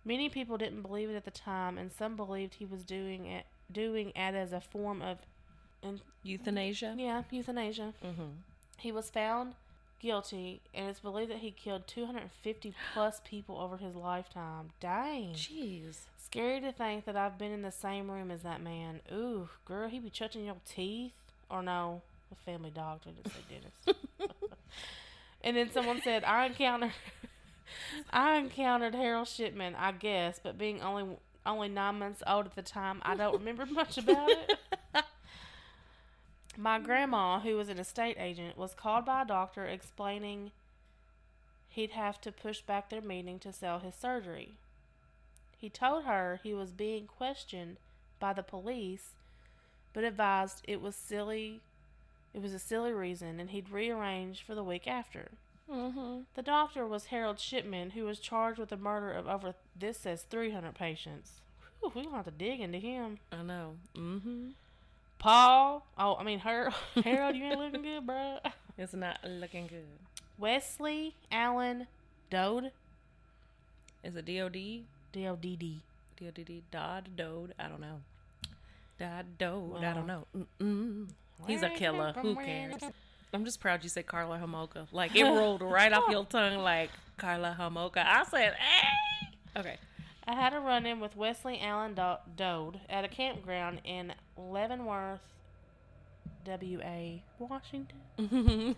Many 0.05 0.29
people 0.29 0.59
didn't 0.59 0.83
believe 0.83 1.11
it 1.11 1.17
at 1.17 1.25
the 1.25 1.31
time, 1.31 1.79
and 1.79 1.91
some 1.91 2.17
believed 2.17 2.55
he 2.55 2.67
was 2.67 2.85
doing 2.85 3.27
it 3.27 3.47
doing 3.73 4.11
it 4.11 4.35
as 4.35 4.53
a 4.53 4.61
form 4.61 5.03
of, 5.03 5.19
in, 5.83 6.01
Euthanasia. 6.23 6.95
yeah, 6.97 7.23
euthanasia. 7.31 7.95
Mm-hmm. 8.05 8.23
He 8.79 8.93
was 8.93 9.11
found 9.11 9.55
guilty, 10.01 10.61
and 10.75 10.89
it's 10.89 11.01
believed 11.01 11.31
that 11.31 11.39
he 11.39 11.51
killed 11.51 11.87
250 11.87 12.75
plus 12.93 13.21
people 13.25 13.59
over 13.59 13.77
his 13.77 13.95
lifetime. 13.95 14.71
Dang. 14.81 15.33
Jeez. 15.35 15.99
Scary 16.19 16.61
to 16.61 16.73
think 16.73 17.05
that 17.05 17.17
I've 17.17 17.39
been 17.39 17.53
in 17.53 17.63
the 17.63 17.71
same 17.71 18.11
room 18.11 18.31
as 18.31 18.43
that 18.43 18.61
man. 18.63 19.01
Ooh, 19.13 19.49
girl, 19.65 19.89
he 19.89 19.99
be 19.99 20.11
touching 20.11 20.45
your 20.45 20.57
teeth. 20.67 21.13
Or 21.51 21.63
no, 21.63 22.03
a 22.33 22.51
family 22.51 22.71
doctor 22.71 23.11
didn't 23.11 23.33
say 23.33 23.41
dentist. 23.87 24.05
and 25.45 25.57
then 25.57 25.71
someone 25.71 26.01
said, 26.03 26.25
I 26.25 26.47
encountered, 26.47 26.93
I 28.11 28.37
encountered 28.37 28.95
Harold 28.95 29.29
Shipman, 29.29 29.75
I 29.75 29.93
guess, 29.93 30.41
but 30.43 30.57
being 30.57 30.81
only 30.81 31.05
only 31.45 31.69
nine 31.69 31.99
months 31.99 32.23
old 32.27 32.47
at 32.47 32.55
the 32.55 32.63
time, 32.63 33.01
I 33.05 33.15
don't 33.15 33.39
remember 33.39 33.67
much 33.71 33.99
about 33.99 34.31
it. 34.31 34.59
My 36.57 36.79
grandma, 36.79 37.41
who 37.41 37.57
was 37.57 37.69
an 37.69 37.79
estate 37.79 38.17
agent, 38.19 38.59
was 38.59 38.75
called 38.75 39.07
by 39.07 39.23
a 39.23 39.27
doctor 39.27 39.65
explaining 39.65 40.53
he'd 41.71 41.93
have 41.93 42.21
to 42.21 42.31
push 42.31 42.61
back 42.61 42.91
their 42.91 43.01
meeting 43.01 43.39
to 43.39 43.53
sell 43.53 43.79
his 43.79 43.95
surgery. 43.95 44.53
He 45.57 45.71
told 45.71 46.05
her 46.05 46.41
he 46.43 46.53
was 46.53 46.73
being 46.73 47.07
questioned 47.07 47.79
by 48.21 48.35
the 48.35 48.43
police, 48.43 49.13
but 49.95 50.05
advised 50.05 50.61
it 50.65 50.83
was 50.83 50.95
silly. 50.95 51.61
It 52.35 52.43
was 52.43 52.53
a 52.53 52.59
silly 52.59 52.93
reason, 52.93 53.41
and 53.41 53.51
he'd 53.51 53.71
rearrange 53.71 54.43
for 54.45 54.55
the 54.55 54.65
week 54.65 54.87
after. 54.87 55.31
Mm-hmm. 55.71 56.21
The 56.35 56.43
doctor 56.43 56.87
was 56.87 57.07
Harold 57.07 57.39
Shipman, 57.39 57.91
who 57.91 58.05
was 58.05 58.19
charged 58.19 58.59
with 58.59 58.71
the 58.71 58.77
murder 58.77 59.13
of 59.13 59.27
over 59.29 59.55
this 59.79 59.99
says 59.99 60.25
300 60.29 60.75
patients. 60.75 61.41
Whew, 61.81 61.93
we 61.95 62.05
gonna 62.05 62.17
have 62.17 62.25
to 62.27 62.31
dig 62.31 62.61
into 62.61 62.79
him. 62.79 63.19
I 63.31 63.43
know. 63.43 63.75
Mm-hmm. 63.97 64.51
Paul, 65.19 65.87
oh, 65.97 66.17
I 66.17 66.25
mean 66.25 66.41
Harold. 66.41 66.75
Harold, 67.05 67.37
you 67.37 67.45
ain't 67.45 67.59
looking 67.59 67.83
good, 67.83 68.07
bro. 68.07 68.39
It's 68.79 68.95
not 68.95 69.19
looking 69.23 69.67
good. 69.67 69.85
Wesley 70.39 71.15
Allen 71.31 71.87
Dode, 72.31 72.73
Is 74.03 74.17
it 74.17 74.25
D-O-D? 74.25 74.85
D 75.13 75.27
O 75.29 75.37
D 75.37 75.57
D. 75.57 75.83
D-O-D-D? 76.17 76.63
Dodd? 76.71 77.11
Dode? 77.15 77.53
I 77.59 77.69
don't 77.69 77.81
know. 77.81 78.01
Dodd? 78.99 79.27
Dode? 79.39 79.85
I 79.85 79.93
don't 79.93 80.07
know. 80.07 80.27
Mm-mm. 80.37 81.09
He's 81.47 81.63
a 81.63 81.69
killer. 81.71 82.15
Who 82.23 82.35
cares? 82.37 82.81
I'm 83.33 83.45
just 83.45 83.61
proud 83.61 83.83
you 83.83 83.89
said 83.89 84.07
Karla 84.07 84.39
Homolka. 84.39 84.87
Like, 84.93 85.15
it 85.17 85.25
rolled 85.25 85.63
right 85.63 85.93
off 85.93 86.11
your 86.11 86.25
tongue 86.25 86.59
like 86.59 86.91
Karla 87.17 87.57
Homolka. 87.59 88.05
I 88.05 88.25
said, 88.25 88.55
hey! 88.55 89.29
Okay. 89.59 89.77
I 90.27 90.35
had 90.35 90.53
a 90.55 90.61
run 90.61 90.87
in 90.87 91.01
with 91.01 91.17
Wesley 91.17 91.59
Allen 91.61 91.95
Do- 91.95 92.17
Dode 92.37 92.81
at 92.89 93.05
a 93.05 93.09
campground 93.09 93.81
in 93.85 94.13
Leavenworth, 94.37 95.21
W.A. 96.45 97.23
Washington. 97.39 97.97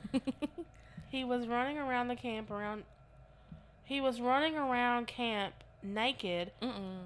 He 1.11 1.23
was 1.23 1.47
running 1.47 1.79
around 1.79 2.09
the 2.09 2.17
camp 2.17 2.51
around. 2.51 2.83
He 3.85 4.01
was 4.01 4.21
running 4.21 4.57
around 4.57 5.07
camp 5.07 5.55
naked, 5.81 6.51
Mm-mm. 6.61 7.03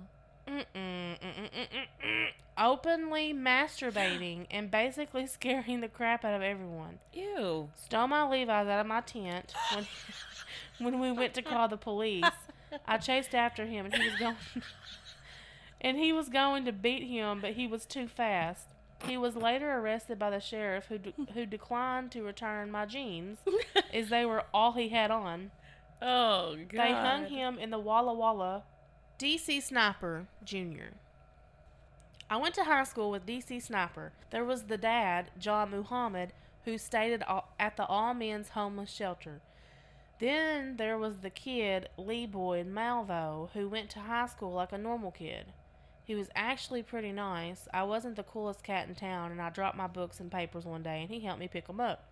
Mm-mm, 0.49 1.19
mm-mm, 1.21 1.51
mm-mm, 1.51 2.27
openly 2.57 3.33
masturbating 3.33 4.47
and 4.51 4.71
basically 4.71 5.27
scaring 5.29 5.81
the 5.81 5.89
crap 5.89 6.25
out 6.25 6.35
of 6.35 6.43
everyone. 6.43 6.99
Ew. 7.13 7.71
Stole 7.77 8.09
my 8.09 8.29
Levi's 8.29 8.67
out 8.67 8.81
of 8.81 8.87
my 8.87 9.01
tent 9.01 9.55
when 9.75 9.87
when 10.79 11.01
we 11.01 11.13
went 11.13 11.35
to 11.35 11.43
call 11.43 11.69
the 11.69 11.77
police. 11.77 12.25
I 12.87 12.99
chased 12.99 13.35
after 13.35 13.65
him 13.65 13.87
and 13.87 13.95
he 13.95 14.09
was 14.09 14.19
going 14.19 14.37
and 15.81 15.97
he 15.97 16.13
was 16.13 16.29
going 16.29 16.65
to 16.65 16.73
beat 16.73 17.05
him, 17.05 17.41
but 17.41 17.53
he 17.53 17.67
was 17.67 17.87
too 17.87 18.09
fast. 18.09 18.67
He 19.05 19.17
was 19.17 19.37
later 19.37 19.79
arrested 19.79 20.19
by 20.19 20.31
the 20.31 20.41
sheriff 20.41 20.87
who 20.87 20.99
de- 20.99 21.15
who 21.35 21.47
declined 21.47 22.11
to 22.13 22.23
return 22.23 22.71
my 22.71 22.85
jeans 22.85 23.39
as 23.95 24.09
they 24.09 24.25
were 24.25 24.45
all 24.53 24.73
he 24.73 24.89
had 24.89 25.11
on. 25.11 25.53
Oh 26.03 26.57
god. 26.69 26.69
They 26.73 26.93
hung 26.93 27.27
him 27.27 27.59
in 27.59 27.71
the 27.71 27.79
Walla 27.79 28.13
Walla. 28.13 28.65
DC 29.19 29.61
Sniper 29.61 30.29
Jr. 30.45 30.95
I 32.31 32.37
went 32.37 32.55
to 32.55 32.63
high 32.63 32.85
school 32.85 33.11
with 33.11 33.27
DC 33.27 33.61
Sniper. 33.61 34.13
There 34.31 34.45
was 34.45 34.65
the 34.65 34.79
dad, 34.79 35.33
John 35.41 35.71
Muhammad, 35.73 36.33
who 36.65 36.79
stayed 36.79 37.21
at, 37.59 37.77
the 37.77 37.87
All 37.87 38.15
Men's 38.15 38.51
Homeless 38.51 38.93
Shelter. 38.93 39.41
Then 40.21 40.77
there 40.77 40.97
was 40.97 41.19
the 41.19 41.31
kid, 41.31 41.89
Lee 41.97 42.27
Boyd 42.27 42.73
Malvo, 42.73 43.51
who 43.55 43.69
went 43.69 43.91
to 43.91 43.99
high 43.99 44.27
school 44.27 44.53
like 44.53 44.71
a 44.71 44.79
normal 44.79 45.11
kid. 45.11 45.47
He 46.05 46.15
was 46.15 46.29
actually 46.37 46.85
pretty 46.85 47.11
nice. 47.11 47.67
I 47.75 47.83
wasn't 47.83 48.15
the 48.15 48.23
coolest 48.23 48.63
cat 48.63 48.87
in 48.89 48.95
town, 48.95 49.33
and 49.33 49.43
I 49.43 49.51
dropped 49.51 49.77
my 49.77 49.89
books 49.89 50.21
and 50.21 50.31
papers 50.31 50.65
one 50.65 50.85
day, 50.85 51.03
and 51.03 51.11
he 51.11 51.19
helped 51.19 51.41
me 51.41 51.49
pick 51.49 51.67
them 51.67 51.81
up. 51.81 52.05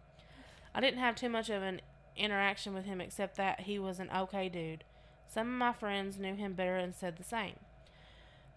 I 0.74 0.80
didn't 0.80 0.98
have 0.98 1.14
too 1.14 1.28
much 1.28 1.50
of 1.50 1.62
an 1.62 1.82
interaction 2.16 2.74
with 2.74 2.84
him 2.84 3.00
except 3.00 3.36
that 3.36 3.60
he 3.60 3.78
was 3.78 4.00
an 4.00 4.10
okay 4.12 4.48
dude. 4.48 4.82
Some 5.28 5.48
of 5.48 5.54
my 5.54 5.72
friends 5.72 6.18
knew 6.18 6.34
him 6.34 6.54
better 6.54 6.76
and 6.76 6.94
said 6.94 7.16
the 7.16 7.24
same. 7.24 7.56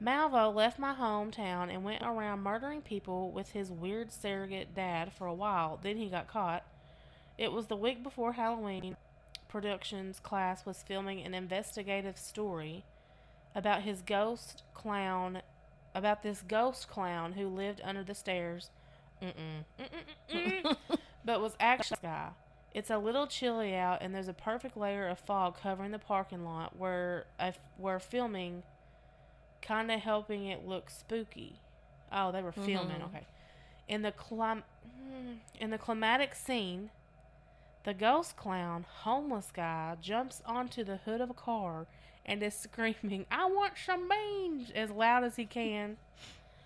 Malvo 0.02 0.54
left 0.54 0.80
my 0.80 0.94
hometown 0.94 1.74
and 1.74 1.84
went 1.84 2.02
around 2.04 2.42
murdering 2.42 2.82
people 2.82 3.32
with 3.32 3.52
his 3.52 3.70
weird 3.70 4.12
surrogate 4.12 4.74
dad 4.74 5.12
for 5.12 5.28
a 5.28 5.34
while. 5.34 5.78
Then 5.82 5.98
he 5.98 6.08
got 6.08 6.28
caught. 6.28 6.64
It 7.38 7.52
was 7.52 7.68
the 7.68 7.76
week 7.76 8.02
before 8.02 8.34
Halloween. 8.34 8.96
Productions 9.50 10.20
class 10.20 10.66
was 10.66 10.84
filming 10.84 11.22
an 11.22 11.34
investigative 11.34 12.18
story 12.18 12.86
about 13.56 13.82
his 13.82 14.02
ghost 14.02 14.64
clown, 14.74 15.42
about 15.94 16.24
this 16.24 16.44
ghost 16.48 16.88
clown 16.88 17.34
who 17.34 17.48
lived 17.48 17.82
under 17.84 18.04
the 18.04 18.16
stairs. 18.16 18.70
Mm-mm. 19.22 19.66
Mm-mm-mm-mm. 19.80 20.78
but 21.26 21.42
was 21.42 21.58
actually 21.60 21.98
a 22.04 22.06
guy. 22.06 22.30
It's 22.74 22.90
a 22.90 22.98
little 22.98 23.26
chilly 23.28 23.76
out, 23.76 24.02
and 24.02 24.14
there's 24.14 24.28
a 24.28 24.34
perfect 24.34 24.78
layer 24.78 25.08
of 25.08 25.18
fog 25.20 25.58
covering 25.62 25.92
the 25.92 26.00
parking 26.00 26.46
lot 26.46 26.78
where 26.78 27.26
uh, 27.40 27.52
where 27.78 28.00
filming, 28.00 28.64
kind 29.62 29.92
of 29.92 30.00
helping 30.02 30.46
it 30.46 30.68
look 30.68 30.90
spooky. 30.90 31.56
Oh, 32.12 32.32
they 32.32 32.42
were 32.42 32.52
filming. 32.52 33.02
Mhm. 33.02 33.06
Okay. 33.06 33.26
In 33.88 34.04
the 34.04 34.12
clim- 34.12 34.64
mm, 34.88 35.38
in 35.60 35.72
the 35.72 35.78
climatic 35.80 36.36
scene, 36.36 36.92
the 37.86 37.94
ghost 37.94 38.36
clown, 38.38 38.86
homeless 39.02 39.50
guy, 39.52 39.96
jumps 40.00 40.42
onto 40.46 40.84
the 40.84 40.98
hood 40.98 41.22
of 41.22 41.30
a 41.32 41.34
car 41.34 41.88
and 42.26 42.44
is 42.44 42.54
screaming, 42.60 43.26
"I 43.32 43.46
want 43.46 43.74
some 43.84 44.08
beans!" 44.08 44.70
as 44.72 44.92
loud 44.92 45.24
as 45.24 45.38
he 45.38 45.46
can. 45.46 45.98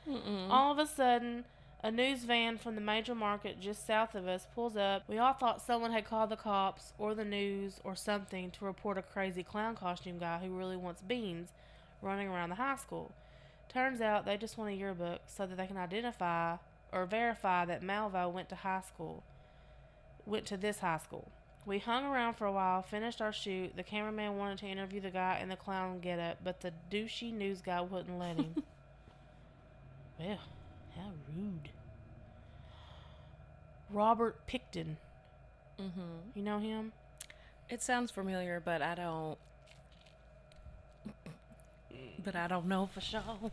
Mm-mm. 0.07 0.49
All 0.49 0.73
of 0.73 0.79
a 0.79 0.85
sudden, 0.85 1.45
a 1.83 1.91
news 1.91 2.23
van 2.23 2.57
from 2.57 2.75
the 2.75 2.81
major 2.81 3.13
market 3.13 3.59
just 3.59 3.85
south 3.85 4.15
of 4.15 4.25
us 4.25 4.47
pulls 4.55 4.77
up. 4.77 5.03
We 5.09 5.17
all 5.17 5.33
thought 5.33 5.61
someone 5.61 5.91
had 5.91 6.05
called 6.05 6.29
the 6.29 6.37
cops 6.37 6.93
or 6.97 7.13
the 7.13 7.25
news 7.25 7.81
or 7.83 7.93
something 7.93 8.51
to 8.51 8.65
report 8.65 8.97
a 8.97 9.01
crazy 9.01 9.43
clown 9.43 9.75
costume 9.75 10.17
guy 10.17 10.39
who 10.39 10.57
really 10.57 10.77
wants 10.77 11.01
beans 11.01 11.49
running 12.01 12.29
around 12.29 12.49
the 12.49 12.55
high 12.55 12.77
school. 12.77 13.11
Turns 13.67 13.99
out 13.99 14.25
they 14.25 14.37
just 14.37 14.57
want 14.57 14.71
a 14.71 14.75
yearbook 14.75 15.21
so 15.27 15.45
that 15.45 15.57
they 15.57 15.67
can 15.67 15.75
identify 15.75 16.55
or 16.93 17.05
verify 17.05 17.65
that 17.65 17.81
Malvo 17.81 18.31
went 18.31 18.47
to 18.49 18.55
high 18.55 18.81
school. 18.81 19.21
Went 20.25 20.45
to 20.45 20.57
this 20.57 20.79
high 20.79 20.99
school. 20.99 21.29
We 21.65 21.79
hung 21.79 22.05
around 22.05 22.35
for 22.35 22.45
a 22.45 22.51
while, 22.51 22.81
finished 22.81 23.21
our 23.21 23.33
shoot. 23.33 23.75
The 23.75 23.83
cameraman 23.83 24.37
wanted 24.37 24.59
to 24.59 24.67
interview 24.67 25.01
the 25.01 25.09
guy 25.09 25.39
in 25.41 25.49
the 25.49 25.55
clown 25.57 25.99
getup, 25.99 26.37
but 26.43 26.61
the 26.61 26.71
douchey 26.89 27.33
news 27.33 27.61
guy 27.61 27.81
wouldn't 27.81 28.19
let 28.19 28.37
him. 28.37 28.63
well, 30.19 30.39
how 30.95 31.11
rude. 31.35 31.69
Robert 33.89 34.47
Pickton. 34.47 34.97
Mm-hmm. 35.79 36.01
You 36.35 36.43
know 36.43 36.59
him? 36.59 36.93
It 37.69 37.81
sounds 37.81 38.11
familiar, 38.11 38.61
but 38.63 38.81
I 38.81 38.95
don't. 38.95 39.37
But 42.23 42.35
I 42.35 42.47
don't 42.47 42.67
know 42.67 42.87
for 42.93 43.01
sure. 43.01 43.51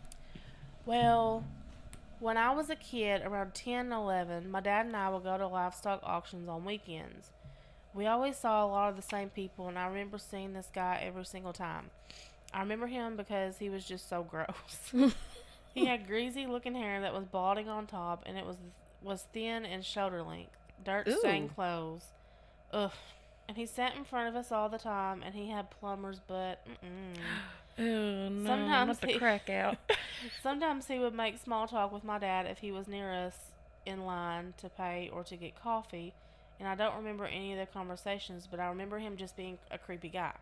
Well, 0.87 1.44
when 2.20 2.37
I 2.37 2.50
was 2.53 2.70
a 2.70 2.76
kid, 2.76 3.22
around 3.22 3.55
10, 3.55 3.92
11, 3.92 4.50
my 4.50 4.61
dad 4.61 4.87
and 4.87 4.96
I 4.96 5.09
would 5.09 5.24
go 5.24 5.37
to 5.38 5.46
livestock 5.46 6.00
auctions 6.03 6.48
on 6.48 6.64
weekends. 6.64 7.31
We 7.92 8.07
always 8.07 8.37
saw 8.37 8.64
a 8.64 8.68
lot 8.68 8.90
of 8.90 8.96
the 8.96 9.03
same 9.03 9.31
people, 9.31 9.68
and 9.68 9.79
I 9.79 9.87
remember 9.88 10.18
seeing 10.18 10.53
this 10.53 10.68
guy 10.72 11.03
every 11.05 11.24
single 11.24 11.53
time. 11.53 11.90
I 12.53 12.61
remember 12.61 12.87
him 12.87 13.16
because 13.16 13.59
he 13.59 13.68
was 13.68 13.85
just 13.85 14.09
so 14.09 14.22
gross. 14.31 14.92
he 15.74 15.87
had 15.87 16.06
greasy 16.06 16.46
looking 16.46 16.74
hair 16.74 17.00
that 17.00 17.12
was 17.14 17.24
balding 17.24 17.68
on 17.68 17.87
top, 17.87 18.22
and 18.26 18.37
it 18.37 18.46
was 18.46 18.56
was 19.02 19.26
thin 19.33 19.64
and 19.64 19.85
shoulder 19.85 20.22
length, 20.22 20.56
dirt 20.85 21.09
stained 21.20 21.54
clothes. 21.54 22.04
Ugh. 22.72 22.92
And 23.48 23.56
he 23.56 23.66
sat 23.66 23.96
in 23.96 24.04
front 24.04 24.28
of 24.28 24.37
us 24.37 24.52
all 24.52 24.68
the 24.68 24.78
time, 24.78 25.22
and 25.24 25.35
he 25.35 25.48
had 25.48 25.70
plumber's 25.70 26.20
butt. 26.20 26.64
Mm-mm. 26.66 27.16
Oh 27.78 28.28
no! 28.28 28.46
Sometimes 28.46 28.98
he- 29.02 29.16
crack 29.18 29.48
out. 29.48 29.78
Sometimes 30.42 30.87
he 30.87 30.98
would 30.98 31.14
make 31.14 31.38
small 31.38 31.66
talk 31.66 31.92
with 31.92 32.04
my 32.04 32.18
dad 32.18 32.44
if 32.46 32.59
he 32.59 32.72
was 32.72 32.87
near 32.87 33.11
us 33.12 33.37
in 33.87 34.04
line 34.04 34.52
to 34.59 34.68
pay 34.68 35.09
or 35.11 35.24
to 35.24 35.37
get 35.37 35.59
coffee, 35.59 36.12
and 36.59 36.68
I 36.68 36.74
don't 36.74 36.96
remember 36.96 37.24
any 37.24 37.52
of 37.54 37.59
the 37.59 37.64
conversations, 37.66 38.46
but 38.50 38.61
I 38.61 38.66
remember 38.66 38.98
him 38.98 39.16
just 39.16 39.35
being 39.37 39.56
a 39.70 39.78
creepy 39.78 40.11
guy. 40.11 40.35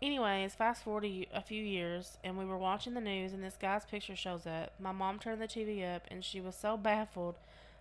Anyways, 0.00 0.54
fast 0.54 0.84
forward 0.84 1.04
a 1.04 1.42
few 1.42 1.62
years, 1.62 2.18
and 2.22 2.38
we 2.38 2.44
were 2.44 2.56
watching 2.58 2.94
the 2.94 3.00
news, 3.00 3.32
and 3.32 3.42
this 3.42 3.56
guy's 3.60 3.84
picture 3.84 4.14
shows 4.14 4.46
up. 4.46 4.72
My 4.78 4.92
mom 4.92 5.18
turned 5.18 5.42
the 5.42 5.48
TV 5.48 5.84
up, 5.84 6.02
and 6.08 6.24
she 6.24 6.40
was 6.40 6.54
so 6.54 6.76
baffled 6.76 7.34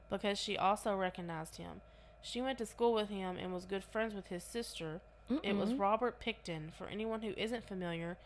because 0.09 0.39
she 0.39 0.57
also 0.57 0.95
recognized 0.95 1.57
him. 1.57 1.81
She 2.23 2.41
went 2.41 2.57
to 2.57 2.65
school 2.65 2.93
with 2.93 3.09
him 3.09 3.37
and 3.39 3.53
was 3.53 3.65
good 3.65 3.83
friends 3.83 4.15
with 4.15 4.27
his 4.27 4.43
sister. 4.43 4.99
It 5.43 5.55
was 5.55 5.73
Robert 5.73 6.19
Pickton. 6.19 6.73
For 6.75 6.87
anyone 6.87 7.21
who 7.21 7.33
isn't 7.37 7.67
familiar, 7.67 8.17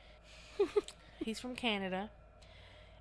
he's 1.20 1.40
from 1.40 1.56
Canada, 1.56 2.12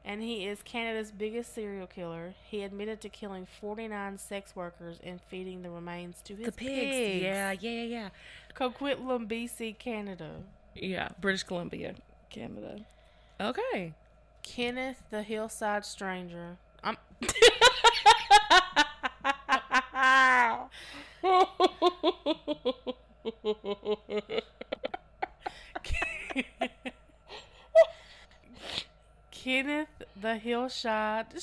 and 0.05 0.22
he 0.22 0.46
is 0.46 0.62
Canada's 0.62 1.12
biggest 1.12 1.55
serial 1.55 1.87
killer. 1.87 2.35
He 2.50 2.62
admitted 2.62 3.00
to 3.03 3.09
killing 3.09 3.46
49 3.61 4.18
sex 4.18 4.57
workers 4.57 4.98
and 5.05 5.20
feeding 5.29 5.62
the 5.62 5.70
remains 5.70 6.20
to 6.22 6.35
his 6.35 6.46
the 6.46 6.53
pigs. 6.53 7.22
Yeah, 7.22 7.53
yeah, 7.53 7.70
yeah, 7.70 7.83
yeah. 7.85 8.09
Coquitlam, 8.57 9.29
BC, 9.29 9.79
Canada. 9.79 10.42
Yeah, 10.74 11.09
British 11.20 11.42
Columbia, 11.42 11.94
Canada. 12.30 12.85
Okay. 13.40 13.94
Kenneth 14.42 15.02
the 15.11 15.22
Hillside 15.22 15.85
Stranger. 15.85 16.56
I'm. 16.83 16.96
Kenneth 29.33 29.88
the 30.20 30.37
Hillside. 30.37 31.26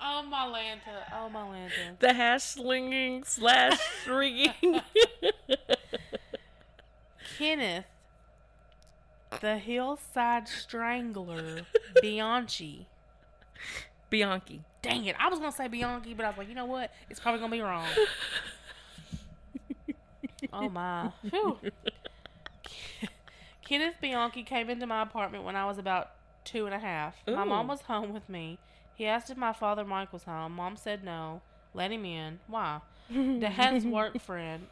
oh 0.00 0.22
my 0.22 0.46
Lanta. 0.46 1.02
Oh 1.14 1.28
my 1.30 1.40
Lanta. 1.40 1.98
the 1.98 2.12
hash 2.12 2.42
slinging 2.42 3.24
slash 3.24 3.78
shrieking. 4.04 4.80
Kenneth 7.56 7.86
the 9.40 9.56
Hillside 9.56 10.46
Strangler 10.46 11.62
Bianchi. 12.02 12.86
Bianchi. 14.10 14.60
Dang 14.82 15.04
it. 15.06 15.16
I 15.18 15.28
was 15.28 15.38
going 15.38 15.50
to 15.50 15.56
say 15.56 15.66
Bianchi, 15.66 16.14
but 16.14 16.26
I 16.26 16.28
was 16.28 16.38
like, 16.38 16.48
you 16.48 16.54
know 16.54 16.66
what? 16.66 16.92
It's 17.10 17.18
probably 17.18 17.40
going 17.40 17.50
to 17.50 17.56
be 17.56 17.62
wrong. 17.62 17.86
oh 20.52 20.68
my. 20.68 21.10
Kenneth 23.64 23.96
Bianchi 24.00 24.42
came 24.42 24.70
into 24.70 24.86
my 24.86 25.02
apartment 25.02 25.44
when 25.44 25.56
I 25.56 25.64
was 25.64 25.78
about 25.78 26.10
two 26.44 26.66
and 26.66 26.74
a 26.74 26.78
half. 26.78 27.16
My 27.26 27.44
mom 27.44 27.68
was 27.68 27.80
home 27.82 28.12
with 28.12 28.28
me. 28.28 28.58
He 28.94 29.06
asked 29.06 29.30
if 29.30 29.36
my 29.36 29.52
father 29.52 29.84
Mike 29.84 30.12
was 30.12 30.24
home. 30.24 30.52
Mom 30.52 30.76
said 30.76 31.02
no. 31.02 31.40
Let 31.74 31.90
him 31.90 32.04
in. 32.04 32.38
Why? 32.46 32.80
Dad's 33.12 33.84
work 33.84 34.20
friend. 34.20 34.66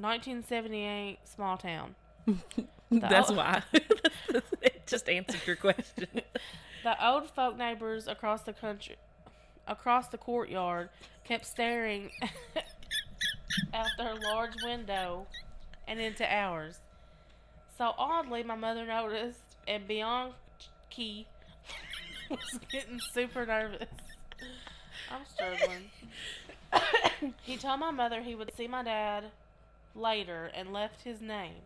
1978, 0.00 1.18
small 1.24 1.56
town. 1.56 1.94
That's 2.90 3.30
why. 3.30 3.62
it 3.72 4.86
just 4.86 5.08
answered 5.08 5.46
your 5.46 5.56
question. 5.56 6.08
The 6.82 7.06
old 7.06 7.28
folk 7.28 7.58
neighbors 7.58 8.08
across 8.08 8.40
the 8.40 8.54
country 8.54 8.96
across 9.66 10.08
the 10.08 10.18
courtyard 10.18 10.88
kept 11.24 11.46
staring 11.46 12.10
out 13.74 13.86
their 13.96 14.14
large 14.14 14.54
window 14.64 15.26
and 15.86 16.00
into 16.00 16.24
ours. 16.24 16.80
So 17.78 17.94
oddly, 17.96 18.42
my 18.42 18.56
mother 18.56 18.84
noticed, 18.84 19.56
and 19.66 19.86
Bianchi 19.86 21.26
was 22.30 22.60
getting 22.70 22.98
super 23.12 23.46
nervous. 23.46 23.88
I'm 25.10 25.22
struggling. 25.26 25.90
he 27.42 27.56
told 27.56 27.80
my 27.80 27.90
mother 27.90 28.22
he 28.22 28.34
would 28.34 28.54
see 28.56 28.68
my 28.68 28.82
dad 28.82 29.24
later 29.94 30.50
and 30.54 30.72
left 30.72 31.02
his 31.02 31.20
name. 31.20 31.62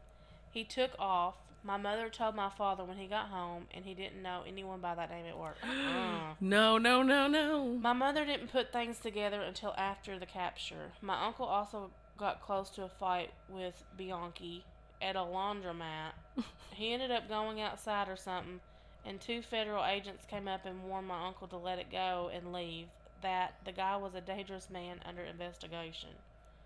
He 0.50 0.64
took 0.64 0.92
off. 0.98 1.34
My 1.62 1.76
mother 1.78 2.10
told 2.10 2.34
my 2.34 2.50
father 2.50 2.84
when 2.84 2.98
he 2.98 3.06
got 3.06 3.28
home, 3.28 3.66
and 3.72 3.86
he 3.86 3.94
didn't 3.94 4.22
know 4.22 4.42
anyone 4.46 4.80
by 4.80 4.94
that 4.94 5.10
name 5.10 5.24
at 5.26 5.38
work. 5.38 5.56
Uh. 5.62 6.34
No, 6.40 6.78
no, 6.78 7.02
no, 7.02 7.26
no. 7.28 7.64
My 7.64 7.92
mother 7.92 8.24
didn't 8.26 8.52
put 8.52 8.72
things 8.72 8.98
together 8.98 9.40
until 9.40 9.72
after 9.78 10.18
the 10.18 10.26
capture. 10.26 10.92
My 11.00 11.24
uncle 11.24 11.46
also 11.46 11.90
got 12.18 12.42
close 12.42 12.70
to 12.70 12.82
a 12.82 12.88
fight 12.88 13.30
with 13.48 13.84
Bianchi 13.96 14.64
at 15.00 15.16
a 15.16 15.20
laundromat. 15.20 16.12
he 16.74 16.92
ended 16.92 17.10
up 17.10 17.28
going 17.28 17.60
outside 17.60 18.08
or 18.08 18.16
something, 18.16 18.60
and 19.04 19.20
two 19.20 19.42
federal 19.42 19.84
agents 19.84 20.24
came 20.28 20.48
up 20.48 20.66
and 20.66 20.84
warned 20.84 21.08
my 21.08 21.26
uncle 21.26 21.46
to 21.48 21.56
let 21.56 21.78
it 21.78 21.90
go 21.90 22.30
and 22.34 22.52
leave. 22.52 22.86
That 23.22 23.54
the 23.64 23.72
guy 23.72 23.96
was 23.96 24.14
a 24.14 24.20
dangerous 24.20 24.68
man 24.68 25.00
under 25.06 25.22
investigation. 25.22 26.10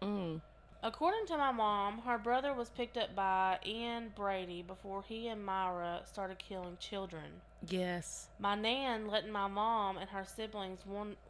Mm. 0.03 0.41
According 0.81 1.27
to 1.27 1.37
my 1.37 1.51
mom, 1.51 2.03
her 2.03 2.19
brother 2.19 2.55
was 2.55 2.71
picked 2.71 2.97
up 2.97 3.15
by 3.17 3.59
Ian 3.67 4.13
Brady 4.15 4.63
before 4.63 5.03
he 5.03 5.27
and 5.27 5.45
Myra 5.45 6.03
started 6.05 6.39
killing 6.39 6.77
children. 6.79 7.41
Yes. 7.67 8.29
My 8.39 8.55
nan 8.55 9.09
letting 9.09 9.33
my 9.33 9.49
mom 9.49 9.99
and 9.99 10.09
her 10.11 10.25
siblings 10.25 10.81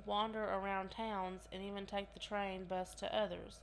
wander 0.04 0.44
around 0.44 0.90
towns 0.90 1.48
and 1.50 1.62
even 1.62 1.86
take 1.86 2.12
the 2.12 2.20
train 2.20 2.64
bus 2.64 2.94
to 2.96 3.16
others. 3.16 3.60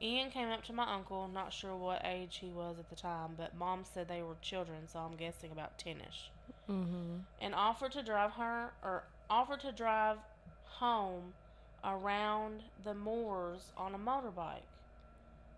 Ian 0.00 0.30
came 0.30 0.48
up 0.48 0.62
to 0.64 0.72
my 0.72 0.94
uncle, 0.94 1.26
not 1.26 1.52
sure 1.52 1.74
what 1.74 2.02
age 2.04 2.38
he 2.40 2.50
was 2.50 2.78
at 2.78 2.88
the 2.88 2.96
time, 2.96 3.30
but 3.36 3.56
mom 3.56 3.82
said 3.82 4.06
they 4.06 4.22
were 4.22 4.36
children, 4.42 4.86
so 4.86 5.00
I'm 5.00 5.16
guessing 5.16 5.50
about 5.50 5.76
10ish. 5.78 6.28
Mm-hmm. 6.70 7.18
And 7.40 7.54
offered 7.54 7.92
to 7.92 8.02
drive 8.02 8.32
her 8.32 8.70
or 8.84 9.04
offered 9.28 9.60
to 9.60 9.72
drive 9.72 10.18
home 10.64 11.32
around 11.82 12.62
the 12.84 12.94
moors 12.94 13.72
on 13.76 13.94
a 13.94 13.98
motorbike. 13.98 14.68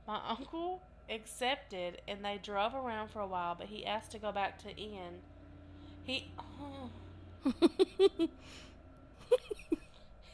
My 0.09 0.21
uncle 0.29 0.83
accepted 1.09 2.03
and 2.09 2.25
they 2.25 2.38
drove 2.38 2.75
around 2.75 3.11
for 3.11 3.21
a 3.21 3.29
while, 3.29 3.55
but 3.55 3.68
he 3.68 3.87
asked 3.87 4.12
to 4.12 4.18
go 4.18 4.33
back 4.33 4.59
to 4.64 4.81
Ian. 4.81 5.23
He 6.05 6.33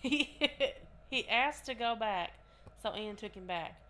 he 0.03 0.39
he 1.11 1.29
asked 1.29 1.67
to 1.67 1.75
go 1.75 1.97
back, 1.97 2.39
so 2.83 2.95
Ian 2.97 3.17
took 3.17 3.35
him 3.35 3.47
back. 3.47 3.81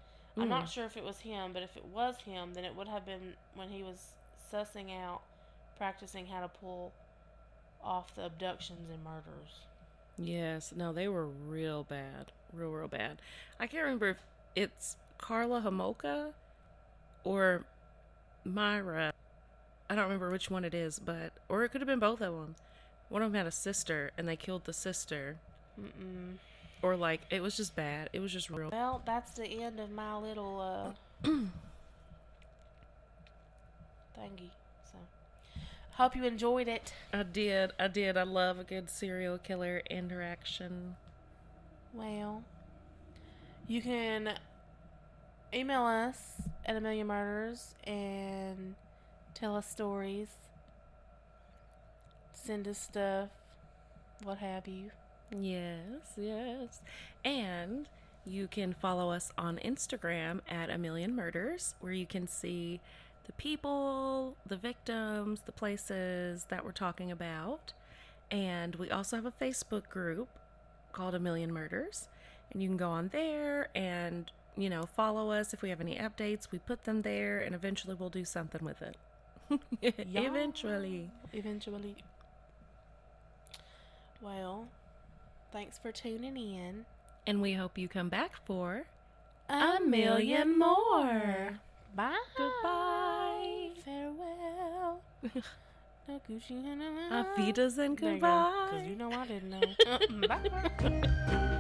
I'm 0.41 0.49
not 0.49 0.67
Mm. 0.67 0.69
sure 0.69 0.85
if 0.87 0.97
it 0.97 1.05
was 1.05 1.21
him, 1.21 1.53
but 1.53 1.63
if 1.63 1.77
it 1.77 1.85
was 1.85 2.23
him, 2.23 2.55
then 2.55 2.65
it 2.65 2.75
would 2.75 2.89
have 2.89 3.05
been 3.07 3.37
when 3.55 3.71
he 3.71 3.83
was 3.85 4.17
sussing 4.53 4.91
out, 4.93 5.23
practicing 5.77 6.27
how 6.27 6.41
to 6.41 6.49
pull 6.49 6.95
off 7.83 8.15
the 8.15 8.25
abductions 8.27 8.91
and 8.91 9.05
murders. 9.05 9.67
Yes. 10.17 10.73
No, 10.75 10.93
they 10.93 11.09
were 11.09 11.27
real 11.27 11.85
bad. 11.85 12.33
Real, 12.53 12.71
real 12.71 12.89
bad. 12.89 13.21
I 13.59 13.67
can't 13.67 13.85
remember 13.85 14.11
if 14.11 14.19
it's 14.55 14.97
Karla 15.19 15.61
Homolka 15.61 16.33
or 17.25 17.65
Myra. 18.45 19.13
I 19.89 19.95
don't 19.95 20.05
remember 20.05 20.31
which 20.31 20.51
one 20.51 20.65
it 20.65 20.75
is, 20.75 20.99
but 20.99 21.33
or 21.49 21.65
it 21.65 21.71
could 21.71 21.81
have 21.81 21.89
been 21.89 21.99
both 21.99 22.21
of 22.21 22.33
them. 22.35 22.55
One 23.09 23.23
of 23.23 23.33
them 23.33 23.39
had 23.39 23.47
a 23.47 23.51
sister, 23.53 24.11
and 24.17 24.27
they 24.27 24.37
killed 24.37 24.65
the 24.65 24.73
sister, 24.73 25.37
Mm-mm. 25.81 26.39
or 26.83 26.97
like 26.97 27.21
it 27.31 27.43
was 27.43 27.57
just 27.57 27.77
bad. 27.77 28.09
It 28.13 28.21
was 28.21 28.33
just 28.33 28.51
real. 28.51 28.71
Well, 28.71 29.03
that's 29.05 29.33
the 29.33 29.47
end 29.47 29.79
of 29.79 29.91
my 29.91 30.17
little 30.17 30.95
uh 31.25 31.29
thingy. 34.19 34.51
So, 34.91 34.99
hope 35.93 36.17
you 36.17 36.25
enjoyed 36.25 36.67
it. 36.69 36.93
I 37.13 37.23
did. 37.23 37.73
I 37.79 37.89
did. 37.89 38.17
I 38.17 38.23
love 38.23 38.59
a 38.59 38.65
good 38.65 38.89
serial 38.91 39.39
killer 39.39 39.83
interaction. 39.91 40.97
Well, 41.93 42.43
you 43.69 43.81
can 43.83 44.35
email 45.55 45.83
us 45.83 46.43
at 46.67 46.77
a 46.77 46.81
million 46.81 47.07
murders 47.07 47.75
and 47.85 48.75
tell 49.35 49.57
us 49.57 49.69
stories, 49.69 50.29
send 52.33 52.67
us 52.69 52.79
stuff, 52.79 53.29
what 54.23 54.39
have 54.39 54.67
you. 54.67 54.91
Yes, 55.37 56.13
yes. 56.17 56.81
And 57.25 57.89
you 58.27 58.47
can 58.47 58.73
follow 58.73 59.11
us 59.11 59.33
on 59.37 59.59
Instagram 59.59 60.41
at 60.49 60.71
A 60.71 60.79
Million 60.79 61.15
Murders, 61.15 61.75
where 61.81 61.93
you 61.93 62.07
can 62.07 62.27
see 62.27 62.81
the 63.27 63.33
people, 63.33 64.37
the 64.47 64.57
victims, 64.57 65.43
the 65.45 65.53
places 65.53 66.47
that 66.49 66.65
we're 66.65 66.73
talking 66.73 67.11
about. 67.11 67.73
And 68.31 68.77
we 68.77 68.91
also 68.91 69.17
have 69.17 69.27
a 69.27 69.33
Facebook 69.33 69.89
group 69.89 70.29
called 70.93 71.15
A 71.15 71.19
Million 71.19 71.53
Murders. 71.53 72.09
And 72.53 72.63
you 72.63 72.69
can 72.69 72.77
go 72.77 72.91
on 72.91 73.09
there 73.09 73.69
and, 73.75 74.31
you 74.57 74.71
know, 74.71 74.87
follow 74.97 75.31
us. 75.31 75.53
If 75.53 75.63
we 75.63 75.71
have 75.71 75.81
any 75.81 75.97
updates, 75.97 76.51
we 76.51 76.59
put 76.59 76.85
them 76.85 77.03
there, 77.03 77.41
and 77.41 77.55
eventually 77.55 77.95
we'll 77.95 78.11
do 78.11 78.25
something 78.25 78.65
with 78.65 78.83
it. 78.83 78.97
Eventually. 79.83 81.11
Eventually. 81.33 81.97
Well, 84.23 84.69
thanks 85.53 85.79
for 85.79 85.93
tuning 85.93 86.37
in. 86.37 86.87
And 87.27 87.43
we 87.43 87.53
hope 87.53 87.77
you 87.77 87.89
come 87.89 88.09
back 88.09 88.33
for 88.47 88.85
A 89.49 89.81
million 89.81 90.59
more. 90.59 91.59
Bye. 91.95 92.17
Goodbye. 92.37 93.71
Farewell. 93.85 95.01
no 96.09 96.21
Gucci. 96.29 97.13
Auf 97.13 97.37
Wiedersehen, 97.37 97.95
goodbye. 97.95 98.69
Because 98.71 98.87
you 98.89 98.97
know 98.97 99.13
I 99.13 99.27
didn't 99.27 99.51
know. 99.51 99.61
Bye. 100.29 101.51